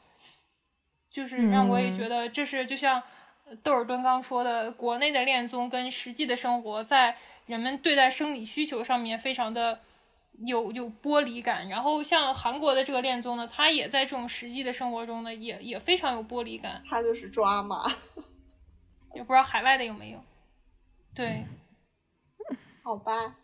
[1.10, 3.02] 就是让我也觉得这是就像
[3.64, 7.18] 窦尔敦刚说的，国内的恋综跟实际的生活在
[7.48, 9.80] 人们对待生理需求上面非常的
[10.46, 11.68] 有有剥离感。
[11.68, 16.80] 然后像韩国的这个恋综呢，它也在这种实际的生活中呢，也也非常有剥离感。
[16.88, 17.84] 它就是抓马，
[19.16, 20.24] 也不知道海外的有没有。
[21.16, 21.44] 对，
[22.84, 23.36] 好吧。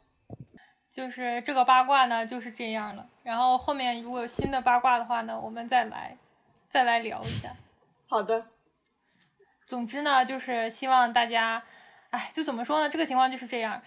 [0.95, 3.05] 就是这个八卦呢，就是这样了。
[3.21, 6.15] 然后后面如果有新的八卦的话呢，我们再来，
[6.69, 7.49] 再来聊一下。
[8.07, 8.45] 好的。
[9.67, 11.61] 总之呢，就是希望大家，
[12.11, 12.89] 哎，就怎么说呢？
[12.89, 13.81] 这个情况就是这样。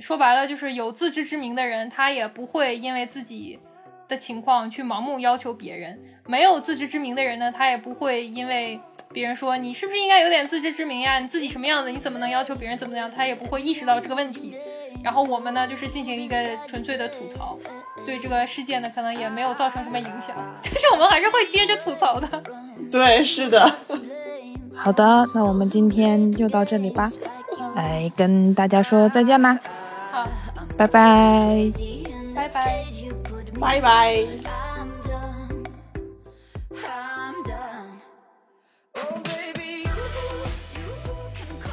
[0.00, 3.60] 说白了，就是有自知之明的人，他也不会因为自己
[4.08, 8.80] 的情况去盲目要求别人；没有自知之明的人呢，他也不会因为
[9.12, 11.18] 别人说你是不是应该有点自知之明呀？
[11.18, 13.10] 你自己什么样子，你怎么能要求别人怎么样？
[13.10, 14.58] 他也不会意识到这个问题。
[15.02, 16.36] 然后我们呢，就是进行一个
[16.66, 17.58] 纯粹的吐槽，
[18.04, 22.42] 对这个事件呢，可能也没有造成什么影响， 但是我们还是会接着吐槽的。
[22.90, 23.70] 对，是的。
[24.74, 27.10] 好的，那我们今天就到这里吧，
[27.74, 29.58] 来跟大家说再见啦。
[30.10, 30.28] 好，
[30.76, 31.70] 拜拜，
[32.34, 32.84] 拜拜，
[33.60, 34.77] 拜拜。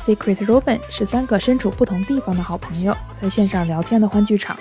[0.06, 4.56] Secret Robin 是三个身处不同地方的好朋友在线上聊天的欢聚场，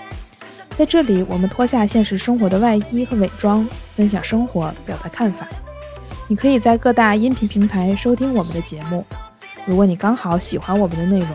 [0.74, 5.46] 在这里，我们脱下现实生活的外衣和伪装，分享生活，表达看法。
[6.28, 9.04] 你可以在各大音频平台收听我们的节目。
[9.66, 11.28] 如果你刚好喜欢我们的内容，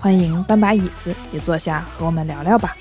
[0.00, 2.74] 欢迎搬把椅子，也坐下和我们聊聊吧。